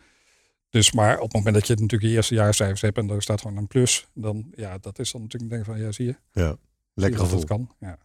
[0.69, 3.41] Dus maar op het moment dat je natuurlijk je eerste jaarcijfers hebt en er staat
[3.41, 6.15] gewoon een plus, dan ja, dat is dan natuurlijk denk ik van ja, zie je.
[6.31, 6.57] Ja.
[6.93, 7.39] Lekker dat gevoel.
[7.39, 7.75] het kan.
[7.79, 7.97] Ja.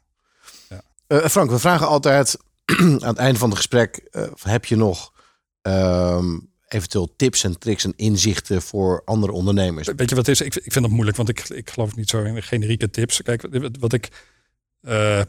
[1.06, 2.36] Eh, Frank, we vragen altijd
[2.80, 5.12] aan het einde van het gesprek: eh, heb je nog
[5.62, 6.38] ehm,
[6.68, 9.88] eventueel tips en tricks en inzichten voor andere ondernemers?
[9.96, 10.40] Weet je wat is?
[10.40, 13.22] Ik, ik vind dat moeilijk, want ik, ik geloof niet zo in generieke tips.
[13.22, 14.08] Kijk, wat- wat ik.
[14.80, 15.22] eh,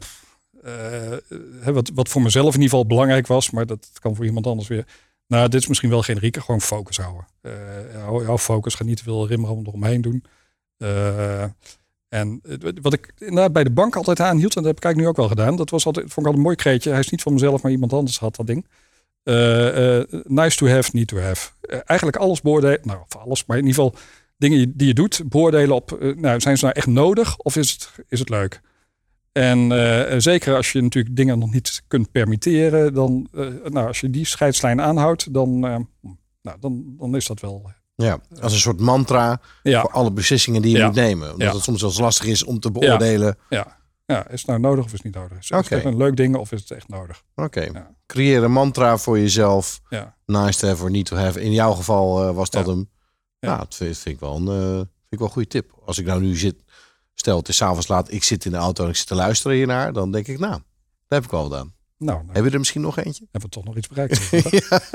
[1.64, 4.68] wat, wat voor mezelf in ieder geval belangrijk was, maar dat kan voor iemand anders
[4.68, 4.86] weer.
[5.28, 7.26] Nou, dit is misschien wel generieke, gewoon focus houden.
[7.42, 7.52] Eh
[8.04, 10.24] hou, hou focus, ga niet te veel rimram eromheen doen.
[10.78, 11.44] Eh,
[12.10, 14.98] en eh, wat ik inderdaad bij de bank altijd aanhield, en dat heb ik eigenlijk
[14.98, 16.90] nu ook wel gedaan, dat was altijd, vond ik altijd een mooi kreetje.
[16.90, 18.66] Hij is niet van mezelf, maar iemand anders had dat ding.
[19.26, 21.50] Eh, eh, nice to have, need to have.
[21.62, 24.00] Eh, eigenlijk alles beoordelen, nou, of alles, maar in ieder geval
[24.38, 27.72] dingen die je doet, beoordelen op, eh, nou, zijn ze nou echt nodig of is
[27.72, 28.62] het, is het leuk?
[29.36, 34.00] En eh, zeker als je natuurlijk dingen nog niet kunt permitteren, dan, eh, nou, als
[34.00, 35.76] je die scheidslijn aanhoudt, dan, eh,
[36.42, 37.72] nou, dan, dan is dat wel.
[37.96, 40.86] Ja, als een soort mantra Ja, voor alle beslissingen die je Ja.
[40.86, 41.32] moet nemen.
[41.32, 41.54] Omdat Ja.
[41.54, 43.38] het soms wel eens lastig is om te beoordelen.
[43.50, 45.38] ja, ja, is het nou nodig of is het niet nodig?
[45.38, 45.82] Is het Oké.
[45.88, 47.24] een leuk ding of is het echt nodig?
[47.36, 47.72] Oké,
[48.06, 49.82] creëer een mantra voor jezelf.
[49.90, 51.42] Ja, Nice to have or need to have.
[51.42, 52.90] In jouw geval was dat hem.
[53.40, 53.52] Ja.
[53.52, 54.46] Ja, dat vind, ik wel een,
[54.76, 55.72] vind ik wel een goede tip.
[55.86, 56.56] Als ik nou nu zit,
[57.16, 59.58] stel het is s'avonds laat, ik zit in de auto en ik zit te luisteren
[59.58, 60.62] hiernaar, dan denk ik, nou, dat
[61.08, 61.74] heb ik wel gedaan.
[61.98, 63.28] nou, dan Heb je er misschien nog eentje?
[63.32, 64.20] hebben we toch nog iets bereikt.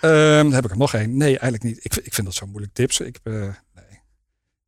[0.00, 1.16] Ehm, heb ik er nog één?
[1.16, 1.84] Nee, eigenlijk niet.
[1.84, 3.00] Ik, vind- ik vind dat zo moeilijk tips.
[3.00, 4.00] Ik, eh, nee.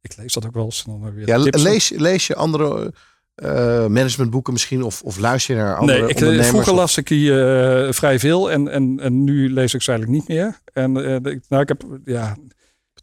[0.01, 0.85] ik lees dat ook wel eens.
[0.87, 2.95] en Dan weer Ja, lees, lees je andere
[3.35, 3.49] eh,
[3.87, 6.49] managementboeken misschien of, of luister je naar andere Nee, ik, eh, ondernemers?
[6.49, 9.91] vroeger of- las ik die eh, vrij veel en, en, en nu lees ik ze
[9.93, 10.61] eigenlijk niet meer.
[10.73, 10.97] En
[11.27, 12.37] ik- nou, ik heb, ja,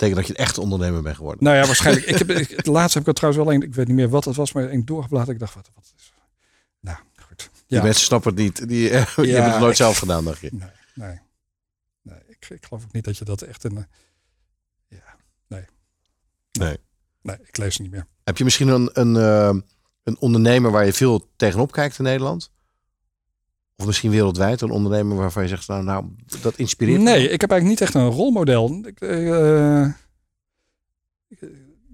[0.01, 1.43] betekent dat je een echte ondernemer bent geworden.
[1.43, 2.05] nou ja, waarschijnlijk.
[2.05, 4.25] ik heb, ik, het laatste heb ik trouwens wel een, ik weet niet meer wat
[4.25, 5.29] het was, maar een doorgebladerd.
[5.31, 6.13] Ik dacht, wat, wat is.
[6.79, 7.49] Nou, goed.
[7.67, 8.67] Die Ja, mensen snappen het niet.
[8.67, 10.49] Die, je hebt Ja, het nooit zelf gedaan, dacht je.
[10.51, 11.19] nee, nee.
[12.01, 13.85] nee ik, ik geloof ook niet dat je dat echt in.
[16.51, 16.77] Nee.
[17.21, 18.07] Nee, ik lees ze niet meer.
[18.23, 19.61] Heb je misschien een, een, eh,
[20.03, 22.51] een ondernemer waar je veel tegenop kijkt in Nederland?
[23.81, 26.05] Of misschien wereldwijd een ondernemer waarvan je zegt, nou, nou
[26.41, 27.03] dat inspireert me?
[27.03, 28.81] Nee, ik heb eigenlijk niet echt een rolmodel.
[28.85, 29.95] Ik, ik-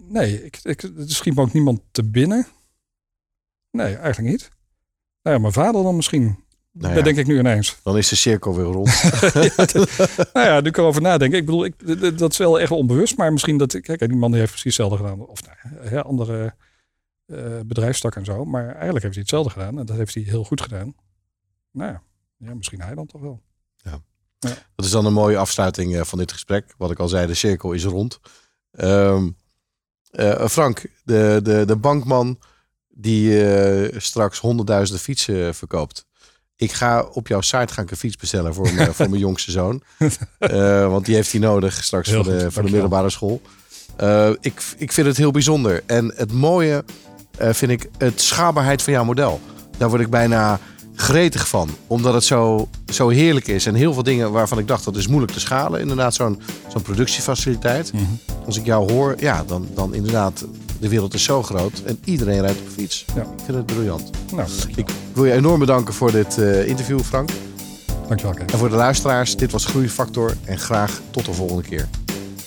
[0.09, 2.47] nee, ik, ik, er schiet me ook niemand te binnen.
[3.71, 4.49] Nee, eigenlijk niet.
[5.23, 6.45] Nou ja, mijn vader dan misschien.
[6.71, 7.77] Nou Dat denk ik nu ineens.
[7.83, 8.89] Dan is de cirkel weer rond.
[9.33, 9.65] ja,
[10.33, 11.37] nou ja, nu kan ik erover nadenken.
[11.39, 13.17] Ik bedoel, ik, dat is wel echt onbewust.
[13.17, 13.79] Maar misschien dat...
[13.81, 15.27] Kijk, die man die heeft precies hetzelfde gedaan.
[15.27, 16.53] Of nou, ja, andere
[17.25, 18.45] eh bedrijfstakken en zo.
[18.45, 19.79] Maar eigenlijk heeft hij hetzelfde gedaan.
[19.79, 20.95] En dat heeft hij heel goed gedaan.
[21.77, 22.01] Nou ja,
[22.37, 23.41] ja misschien hij dan toch wel.
[24.75, 26.73] Dat is dan een mooie afsluiting eh, van dit gesprek.
[26.77, 28.19] Wat ik al zei, de cirkel is rond.
[28.71, 29.29] Ehm,
[30.11, 32.39] eh, Frank, de, de, de bankman
[32.87, 36.05] die eh, straks honderdduizenden fietsen verkoopt.
[36.55, 39.51] Ik ga op jouw site ga ik een fiets bestellen voor, mijn- voor mijn jongste
[39.51, 39.83] zoon.
[40.91, 43.41] Want die heeft hij nodig straks Heel voor de, goed, voor de middelbare school.
[44.39, 45.83] Ik, ik vind het heel bijzonder.
[45.85, 46.83] En het mooie
[47.37, 49.41] vind ik het schaalbaarheid van jouw model.
[49.77, 50.59] Daar word ik bijna
[50.99, 51.69] gretig van.
[51.87, 53.65] Omdat het zo, zo heerlijk is.
[53.65, 55.79] En heel veel dingen waarvan ik dacht dat is moeilijk te schalen.
[55.79, 57.93] Inderdaad, zo'n zo'n productiefaciliteit.
[57.93, 58.03] Mhm.
[58.45, 60.45] Als ik jou hoor, ja, dan, dan inderdaad,
[60.79, 61.81] de wereld is zo groot.
[61.85, 63.05] En iedereen rijdt op fiets.
[63.15, 63.21] Ja.
[63.21, 64.09] Ik vind het briljant.
[64.33, 67.29] Nou, Ik wil je enorm bedanken voor dit eh, interview, Frank.
[68.07, 68.51] dankjewel Kees.
[68.51, 70.33] En voor de luisteraars, dit was Groeifactor.
[70.45, 71.87] En graag tot de volgende keer.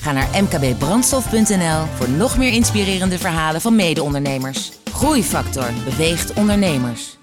[0.01, 4.72] Ga naar mkbbrandstof.nl voor nog meer inspirerende verhalen van mede-ondernemers.
[4.93, 7.18] Groeifactor beweegt ondernemers.